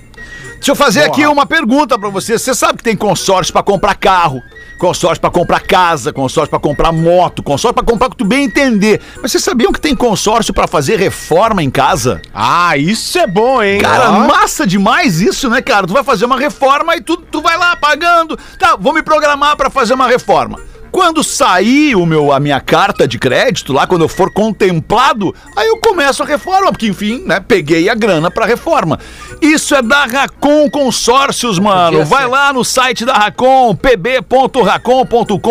[0.54, 2.38] Deixa eu fazer aqui uma pergunta pra você.
[2.38, 4.40] Você sabe que tem consórcio pra comprar carro,
[4.78, 8.44] consórcio pra comprar casa, consórcio pra comprar moto, consórcio pra comprar o que tu bem
[8.44, 9.00] entender.
[9.20, 12.20] Mas vocês sabiam que tem consórcio pra fazer reforma em casa?
[12.32, 13.80] Ah, isso é bom, hein?
[13.80, 14.26] Cara, Ó.
[14.26, 15.86] massa demais isso, né, cara?
[15.86, 18.38] Tu vai fazer uma reforma e tu, tu vai lá pagando.
[18.58, 20.58] Tá, vou me programar pra fazer uma reforma.
[20.94, 25.66] Quando sair o meu, a minha carta de crédito lá, quando eu for contemplado, aí
[25.66, 29.00] eu começo a reforma, porque enfim, né, peguei a grana pra reforma.
[29.42, 32.04] Isso é da Racon Consórcios, mano.
[32.04, 35.42] Vai lá no site da Racon, pb.racon.com.br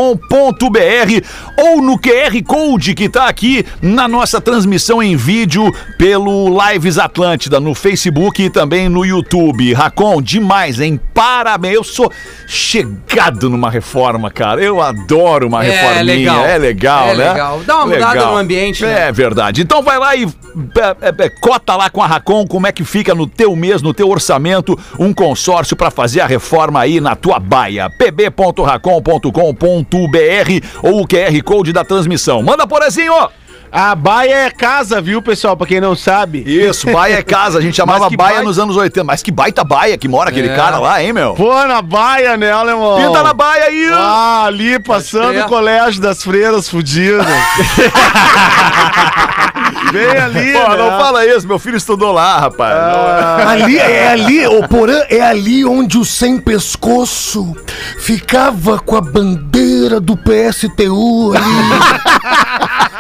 [1.58, 7.60] ou no QR Code que tá aqui na nossa transmissão em vídeo pelo Lives Atlântida
[7.60, 9.74] no Facebook e também no YouTube.
[9.74, 10.98] Racon, demais, hein?
[11.14, 11.76] Parabéns.
[11.76, 12.10] Eu sou
[12.48, 14.64] chegado numa reforma, cara.
[14.64, 16.04] Eu adoro uma É, reforminha.
[16.04, 16.46] legal.
[16.46, 17.30] É legal, É né?
[17.32, 17.62] legal.
[17.66, 19.08] Dá uma mudada no ambiente, né?
[19.08, 19.62] É verdade.
[19.62, 20.28] Então vai lá e é,
[21.02, 23.94] é, é, cota lá com a Racon como é que fica no teu mês, no
[23.94, 27.90] teu orçamento, um consórcio pra fazer a reforma aí na tua baia.
[27.98, 32.44] pb.racon.com.br ou o QR Code da transmissão.
[32.44, 33.14] Manda, Porazinho!
[33.76, 35.58] A baia é casa, viu, pessoal?
[35.58, 36.44] Pra quem não sabe.
[36.46, 37.58] Isso, baia é casa.
[37.58, 39.04] A gente chamava baia baita- nos anos 80.
[39.04, 40.56] Mas que baita baia que mora aquele É.
[40.56, 41.34] cara lá, hein, meu?
[41.34, 42.98] Pô, na baia, né, alemão?
[43.02, 43.90] Pinta na baia aí!
[43.92, 47.26] Ah, ali, passando o colégio das freiras fudidas.
[49.92, 50.78] Bem ali, Pô, né?
[50.78, 52.74] não fala isso, meu filho estudou lá, rapaz.
[53.48, 57.56] Ali, é ali, o Porã, é ali onde o sem pescoço
[58.00, 61.44] ficava com a bandeira do PSTU ali.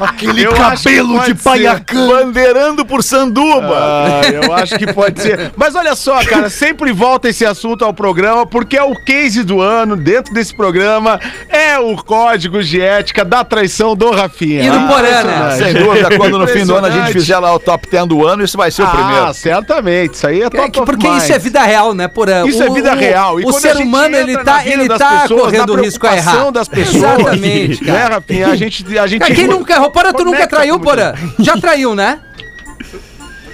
[0.00, 2.06] Aquele Eu que cabelo de paiacã.
[2.08, 3.76] Bandeirando por Sanduba.
[3.78, 5.52] Ah, eu acho que pode ser.
[5.56, 9.60] Mas olha só, cara, sempre volta esse assunto ao programa, porque é o case do
[9.60, 14.62] ano, dentro desse programa, é o código de ética da traição do Rafinha.
[14.64, 15.20] E do Porã, né?
[15.20, 15.58] impressionante.
[15.64, 18.26] Sem dúvida, quando no fim do ano a gente fizer lá o top 10 do
[18.26, 19.34] ano, isso vai ser o Ah, primeiro.
[19.34, 20.14] certamente.
[20.14, 22.46] Isso aí é É top que- of porque isso é vida real, né, Porã?
[22.46, 23.40] Isso é vida real.
[23.40, 26.50] E o ser humano, ele tá, ele tá pessoas, correndo o risco a errar.
[26.52, 26.98] das pessoas.
[27.18, 28.14] Exatamente, Né, cara.
[28.16, 28.48] Rafinha?
[28.48, 28.84] A gente...
[28.96, 29.90] A gente Cara, quem nunca errou?
[29.90, 31.12] Porã, tu nunca traiu, Porã?
[31.40, 32.20] Já traiu, né?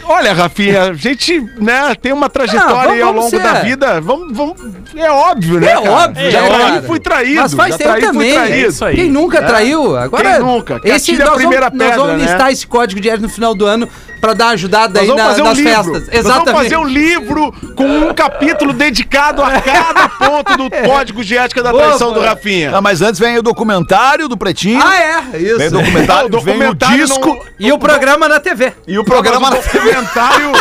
[0.07, 3.43] Olha, Rafinha, a gente, né, tem uma trajetória Ah, aí ao vamos longo ser.
[3.43, 4.01] da vida.
[4.03, 4.57] Vamos, vamos,
[4.95, 5.68] é óbvio, né?
[5.68, 5.91] É cara?
[5.91, 6.78] óbvio, Já é traí óbvio.
[6.78, 7.41] e fui traído.
[7.41, 8.35] Mas faz já tempo traí fui também.
[8.35, 8.55] traído.
[8.55, 8.97] É isso aí.
[8.97, 9.97] Quem nunca traiu?
[9.97, 10.78] Agora, Quem nunca?
[10.78, 12.28] Que Esse, atire a nós, primeira vamos, nós pedra, vamos né?
[12.28, 13.89] listar esse código de ética no final do ano
[14.24, 15.72] pra dar ajudada Nós aí na- fazer um nas livro.
[15.74, 16.06] festas.
[16.06, 16.44] Nós Exatamente.
[16.46, 21.62] vamos fazer um livro com um capítulo dedicado a cada ponto do código de ética
[21.62, 22.28] da traição do boa.
[22.28, 22.74] Rafinha.
[22.74, 24.80] Ah, mas antes vem o documentário do Pretinho.
[24.82, 24.96] Ah,
[25.34, 25.38] é?
[25.38, 25.58] Isso.
[25.58, 28.72] Vem o documentário, Não, o vem o documentário disco não- E o programa na TV.
[28.88, 30.52] e o programa Mas o documentário.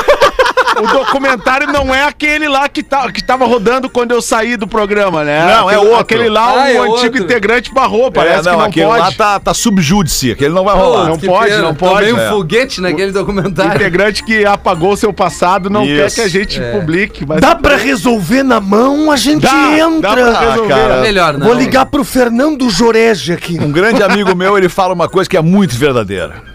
[0.82, 4.68] O documentário não é aquele lá que, tá, que tava rodando quando eu saí do
[4.68, 5.46] programa, né?
[5.46, 6.02] Não, é Aquele- outro.
[6.02, 7.18] Aquele lá, Ah, o é antigo outro.
[7.24, 9.00] integrante barrou, parece é, não, que não aquele pode.
[9.00, 11.08] lá tá, tá subjúdice, aquele não vai rolar.
[11.10, 11.94] não Que pode, pena, não pode.
[11.96, 12.30] Tomei um É.
[12.30, 13.76] foguete naquele O documentário.
[13.76, 15.96] integrante que apagou seu passado não Isso.
[15.96, 16.72] quer que a gente É.
[16.72, 17.26] publique.
[17.26, 20.02] Mas Dá pra resolver na mão, a gente Dá, entra.
[20.02, 20.74] dá pra resolver.
[20.74, 21.02] cara.
[21.02, 21.46] Melhor não.
[21.48, 23.60] Vou ligar pro Fernando Jorege aqui.
[23.60, 26.53] Um grande amigo meu, ele fala uma coisa que é muito verdadeira.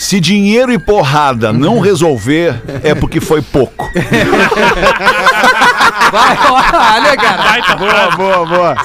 [0.00, 3.86] Se dinheiro e porrada não resolver, é porque foi pouco.
[6.10, 7.42] Vai, olha, cara.
[7.42, 8.76] Vai, tá Boa, boa, boa.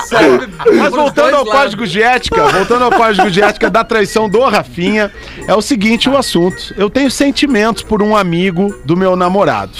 [0.78, 5.12] Mas voltando ao código de ética, voltando ao código de ética da traição do Rafinha,
[5.47, 6.74] é o seguinte o assunto.
[6.78, 9.74] Eu tenho sentimentos por um amigo do meu namorado.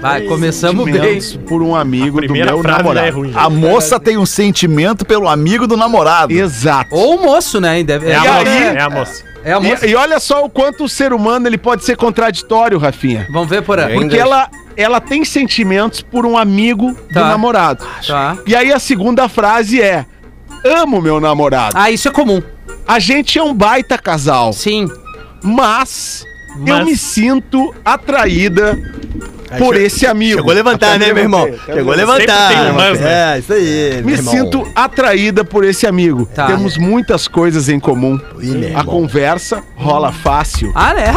[0.00, 0.94] Vai, começamos bem.
[0.94, 3.16] Sentimentos por um amigo do meu é namorado.
[3.16, 3.32] ruim.
[3.34, 6.32] A moça tem um sentimento pelo amigo do namorado.
[6.32, 6.94] Exato.
[6.94, 7.82] Ou o moço, né?
[7.82, 8.38] Deve- É a E moça.
[8.50, 8.76] aí?
[8.76, 9.24] É a moça.
[9.44, 9.86] É a moça.
[9.86, 13.26] E, e olha só o quanto o ser humano ele pode ser contraditório, Rafinha.
[13.30, 13.94] Vamos ver por aí.
[13.94, 14.48] Porque ela,
[14.78, 17.22] ela tem sentimentos por um amigo Tá.
[17.22, 17.84] do namorado.
[18.06, 18.38] Tá.
[18.46, 20.06] E aí a segunda frase é:
[20.64, 21.74] Amo meu namorado.
[21.76, 22.40] Ah, isso é comum.
[22.86, 24.86] A gente é um baita casal, Sim.
[25.42, 26.24] mas,
[26.66, 28.78] eu Mas- me sinto atraída
[29.58, 30.36] por esse amigo.
[30.38, 31.48] Chegou a levantar, né, meu irmão?
[31.66, 32.48] Chegou a levantar.
[32.48, 33.36] tem um mas, né?
[33.36, 33.96] É, isso aí.
[33.98, 34.34] Me meu irmão.
[34.34, 36.26] sinto atraída por esse amigo.
[36.34, 36.46] Tá.
[36.46, 38.18] Temos muitas coisas em comum.
[38.36, 40.70] Meu A conversa rola fácil.
[40.74, 41.14] Ah, né?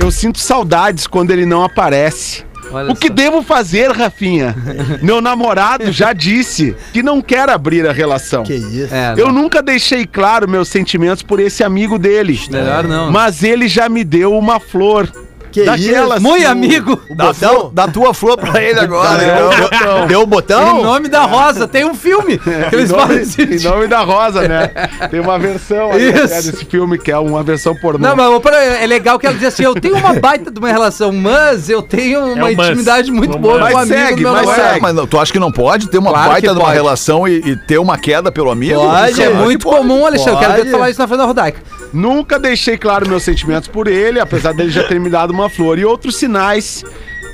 [0.00, 2.45] Eu sinto saudades quando ele não aparece.
[2.70, 3.14] Olha O que só.
[3.14, 4.54] devo fazer, Rafinha?
[5.02, 8.42] Meu namorado já disse que não quer abrir a relação.
[8.42, 8.94] Que isso?
[8.94, 12.38] É, Eu nunca deixei claro meus sentimentos por esse amigo dele.
[12.50, 13.10] Melhor não.
[13.10, 15.10] Mas ele já me deu uma flor.
[15.56, 17.00] Que Daquelas Muito que o- amigo.
[17.08, 17.54] O Dá, botão?
[17.60, 19.18] tua- dá tua flor pra ele agora.
[19.18, 20.06] Deu, então.
[20.06, 20.82] deu o Em botão?
[20.82, 21.66] nome da Rosa.
[21.66, 24.70] Tem um filme que Em eles nome, falam em nome da Rosa, né?
[25.10, 28.06] Tem uma versão aí até desse filme que é uma versão pornô.
[28.06, 28.52] Não, mas
[28.82, 31.80] é legal que ela diz assim: eu tenho uma baita de uma relação, mas eu
[31.80, 32.66] tenho uma É o mas.
[32.68, 33.72] intimidade muito O boa mas.
[33.72, 34.68] com um Mas amigo segue, meu mas namorado.
[34.68, 34.80] segue.
[34.82, 36.76] Mas tu acha que não pode ter uma Claro baita que de uma pode.
[36.76, 38.78] relação e, e ter uma queda pelo amigo?
[38.80, 39.78] Pode, é que muito pode.
[39.78, 40.34] comum, Alexandre.
[40.34, 40.70] Eu Quero ver tu Pode.
[40.72, 41.60] falar isso na frente da Rodaica.
[41.92, 45.78] Nunca deixei claro meus sentimentos por ele, apesar dele já ter me dado uma flor.
[45.78, 46.84] E outros sinais.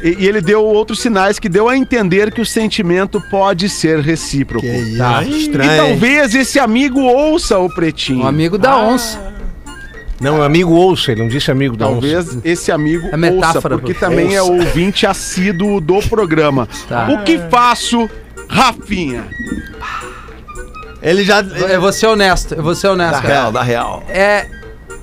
[0.03, 4.01] E, e ele deu outros sinais que deu a entender que o sentimento pode ser
[4.01, 4.67] recíproco.
[4.67, 5.23] Que isso, Tá.
[5.23, 5.71] E estranho.
[5.71, 5.77] hein?
[5.91, 8.25] talvez esse amigo ouça o pretinho.
[8.25, 9.33] Um amigo da onça.
[10.21, 11.93] Não, é amigo ouça, ele não disse amigo da onça.
[12.01, 16.69] Talvez esse amigo É metáfora, ouça, porque também é ouvinte assíduo do programa.
[16.89, 17.09] Tá.
[17.11, 18.09] O que faço,
[18.49, 19.25] Rafinha?
[21.03, 21.41] Ele já.
[21.41, 23.15] Eu vou ser honesto, eu vou ser honesto.
[23.15, 23.35] Dá cara.
[23.35, 24.03] real, dá real.
[24.09, 24.47] É.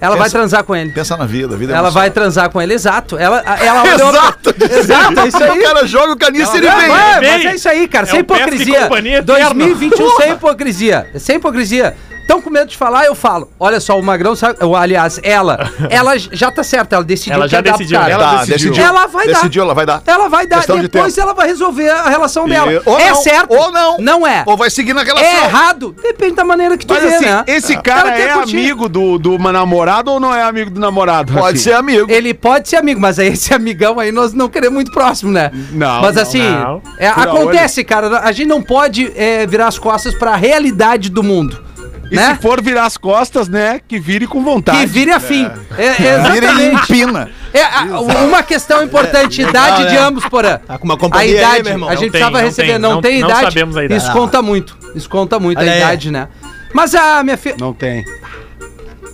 [0.01, 0.91] Ela vai Pensa- transar com ele.
[0.93, 3.17] Pensa na vida, a vida é Ela vai transar com ele, exato.
[3.17, 4.55] Ela, ela Exato!
[4.71, 5.59] Exato, é isso aí.
[5.59, 6.87] O cara joga o caniço e ele vem.
[6.87, 8.07] mas é isso aí, cara.
[8.07, 8.81] É sem e hipocrisia.
[8.83, 9.53] Companhia eterno.
[9.55, 11.07] 2021 sem hipocrisia.
[11.17, 11.95] Sem hipocrisia.
[12.29, 13.49] Tão com medo de falar, eu falo.
[13.59, 14.63] Olha só, o Magrão sabe.
[14.63, 15.67] ou, Aliás, ela.
[15.89, 18.11] Ela já tá certa, ela decidiu Ela que já dar decidiu, cara.
[18.13, 18.83] ela Tá, decidiu.
[18.83, 19.33] Ela vai dar.
[19.33, 20.03] Decidiu, ela vai dar.
[20.05, 20.57] Ela vai dar.
[20.57, 21.25] Questão de Depois tempo.
[21.27, 22.71] ela vai resolver a relação dela.
[22.71, 23.51] E- ou é não, certo.
[23.55, 23.97] ou não.
[23.97, 24.43] Não é.
[24.45, 25.27] Ou vai seguir na relação.
[25.27, 25.95] É errado.
[26.01, 27.43] Depende da maneira que tu Mas vê, assim, né?
[27.47, 31.33] esse cara é amigo do, do namorado ou não é amigo do namorado?
[31.33, 31.63] Pode Rafinha?
[31.63, 32.11] ser amigo.
[32.11, 35.49] Ele pode ser amigo, mas aí esse amigão aí nós não queremos muito próximo, né?
[35.71, 36.81] Não, Mas não, assim, não.
[36.99, 38.19] é, acontece, cara.
[38.19, 41.67] A gente não pode é, virar as costas pra realidade do mundo.
[42.11, 42.35] E né?
[42.35, 43.79] se for virar as costas, né?
[43.87, 44.79] Que vire com vontade.
[44.79, 45.45] Que vire a fim.
[45.77, 46.75] É, Vira e exatamente.
[46.93, 47.29] empina.
[47.53, 50.57] É, a- uma questão importante, idade de ambos, porã.
[50.59, 51.89] Tá com uma A companhia aí, idade, meu irmão.
[51.89, 53.43] a gente Não tem, precisava não receber, tem, não, não- tem não idade.
[53.45, 54.01] sabemos a idade.
[54.03, 54.77] Isso conta muito.
[54.95, 55.79] Isso conta muito, Olha a aí.
[55.81, 56.27] idade, né?
[56.73, 57.55] Mas a minha filha.
[57.59, 58.05] Não tem.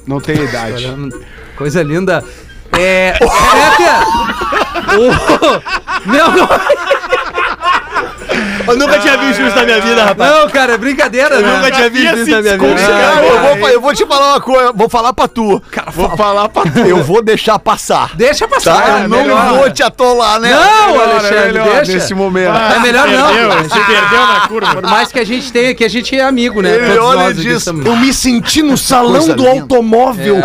[0.08, 0.94] Não tem idade.
[1.58, 2.24] Coisa linda.
[2.78, 3.10] É.
[3.10, 3.18] é
[3.78, 6.95] que- o, meu nome.
[8.68, 10.32] Eu nunca tinha visto isso na minha vida, rapaz.
[10.32, 11.56] Não, cara, é brincadeira, Eu né?
[11.58, 12.76] nunca tinha visto isso na minha vida.
[12.88, 15.62] Cara, eu, vou, fa- eu vou te falar uma coisa, vou falar pra tu.
[15.94, 16.80] Vou falar pra tu.
[16.80, 18.16] Eu vou deixar passar.
[18.16, 18.82] Deixa passar.
[18.82, 19.00] Tá?
[19.00, 19.54] é Eu não melhor.
[19.56, 20.52] vou te atolar, né?
[20.52, 21.92] Não, Melhor, Alexandre, é melhor deixa.
[21.94, 22.56] nesse momento.
[22.56, 23.28] É melhor não.
[23.28, 23.64] Perdeu, cara.
[23.64, 24.76] se perdeu na curva.
[24.76, 26.76] Por mais que a gente tenha, que a gente é amigo, né?
[26.76, 29.62] Ele olha e aqui diz, somos- Eu me senti no salão Coisa do linda.
[29.62, 30.42] automóvel.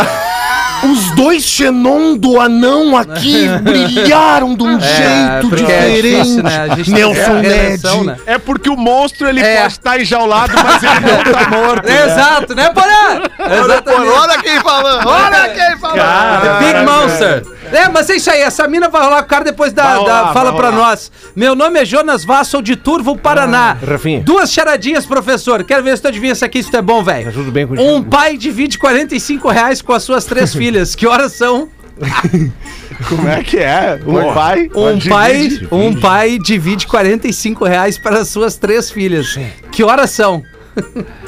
[0.85, 6.03] Os dois Xenon do anão aqui brilharam de um jeito porque é diferente.
[6.23, 6.67] difícil, né?
[6.87, 8.05] Nelson tem Ned.
[8.07, 8.17] né?
[8.27, 9.61] É porque o monstro ele É.
[9.63, 11.87] pode estar enjaulado, mas ele não tá morto.
[11.89, 12.05] né?
[12.07, 13.23] Exato, né, Porã?
[13.63, 14.09] Exatamente.
[14.11, 16.41] Olha quem falando, olha quem falando.
[16.43, 17.60] The Big Monster.
[17.73, 19.83] É, mas é isso aí, essa mina vai rolar com o cara depois da.
[19.83, 20.89] Vai da- rolar, fala pra rolar.
[20.91, 21.11] nós.
[21.37, 23.77] Meu nome é Jonas Vassal de Turvo, Paraná.
[23.87, 24.21] Rafinha.
[24.21, 25.63] Duas charadinhas, professor.
[25.65, 27.33] Quero ver se tu adivinha isso aqui, se tu é bom, velho.
[27.33, 27.89] Tudo bem contigo?
[27.89, 30.95] Um pai divide 45 reais com as suas três filhas.
[30.95, 31.69] Que horas são?
[33.09, 33.99] Como é que é?
[34.07, 34.71] Um pai.
[34.75, 39.39] Um divide- pai, um pai divide 45 reais para as suas três filhas.
[39.71, 40.43] Que horas são?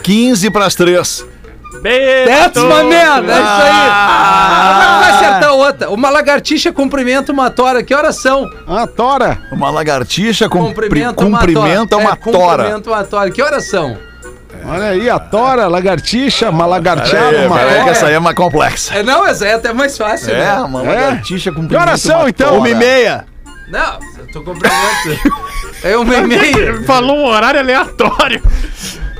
[0.03, 1.26] 15 pras 3.
[1.83, 2.30] Beijo.
[2.30, 3.24] That's my man!
[3.28, 3.89] É isso aí!
[3.91, 4.99] Ah.
[5.03, 5.91] Vai acertar outra.
[5.91, 7.83] Uma lagartixa cumprimenta uma tora.
[7.83, 8.49] Que horas são?
[8.68, 9.39] Ah, tora.
[9.51, 12.62] Uma lagartixa Cumprimenta cumprimenta uma, É, tora.
[12.64, 13.30] Cumprimenta uma tora.
[13.30, 13.99] Que horas são?
[14.64, 17.91] Olha aí, a tora, lagartixa, uma lagarteada, É, uma peraí que tora.
[17.91, 18.95] essa aí é mais complexa.
[18.95, 20.55] É, não, essa aí é até mais fácil, É, né?
[20.62, 20.87] uma É?
[20.87, 22.59] lagartixa com Que horas são, então?
[22.59, 23.24] Uma e meia.
[23.68, 25.33] Não, eu tô comprimento.
[25.83, 26.80] É uma e meia.
[26.85, 28.41] Falou um horário aleatório.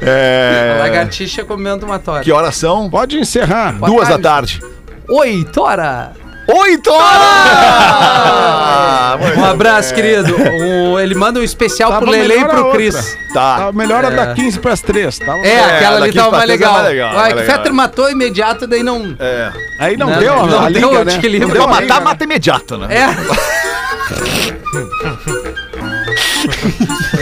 [0.05, 0.77] A É...
[0.81, 2.23] lagartixa comendo uma tora.
[2.23, 2.91] Que horas são?
[2.91, 3.73] Pode encerrar.
[3.75, 4.61] Boa Duas da tarde.
[4.61, 4.75] tarde.
[5.09, 6.13] Oi, tora!
[6.49, 7.23] Oito horas!
[9.39, 10.35] Um abraço, querido.
[10.37, 12.71] Um- ele manda um especial Tava pro Lele e a pro.
[12.73, 13.17] Cris.
[13.33, 13.57] Tá.
[13.67, 14.11] Tá melhor a É.
[14.11, 15.19] da 15 pras 3.
[15.19, 15.37] Tá?
[15.39, 16.73] É, aquela ali tava mais trás é legal.
[16.73, 17.57] mais legal, Vai, mais que o legal.
[17.57, 19.15] Fetter matou imediato, daí não.
[19.19, 19.53] É.
[19.79, 21.15] Aí não, Não, deu não a deu liga, né?
[21.15, 21.49] equilíbrio.
[21.49, 22.89] Não deu Pra a matar, liga, mata imediato, né?
[22.91, 23.07] É.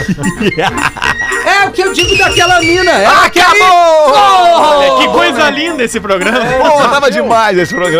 [1.45, 2.91] é o que eu digo daquela mina.
[2.91, 4.13] É Acabou!
[4.13, 4.99] Oh!
[4.99, 6.39] Que coisa linda esse programa.
[6.39, 7.99] Pô, tava demais esse programa.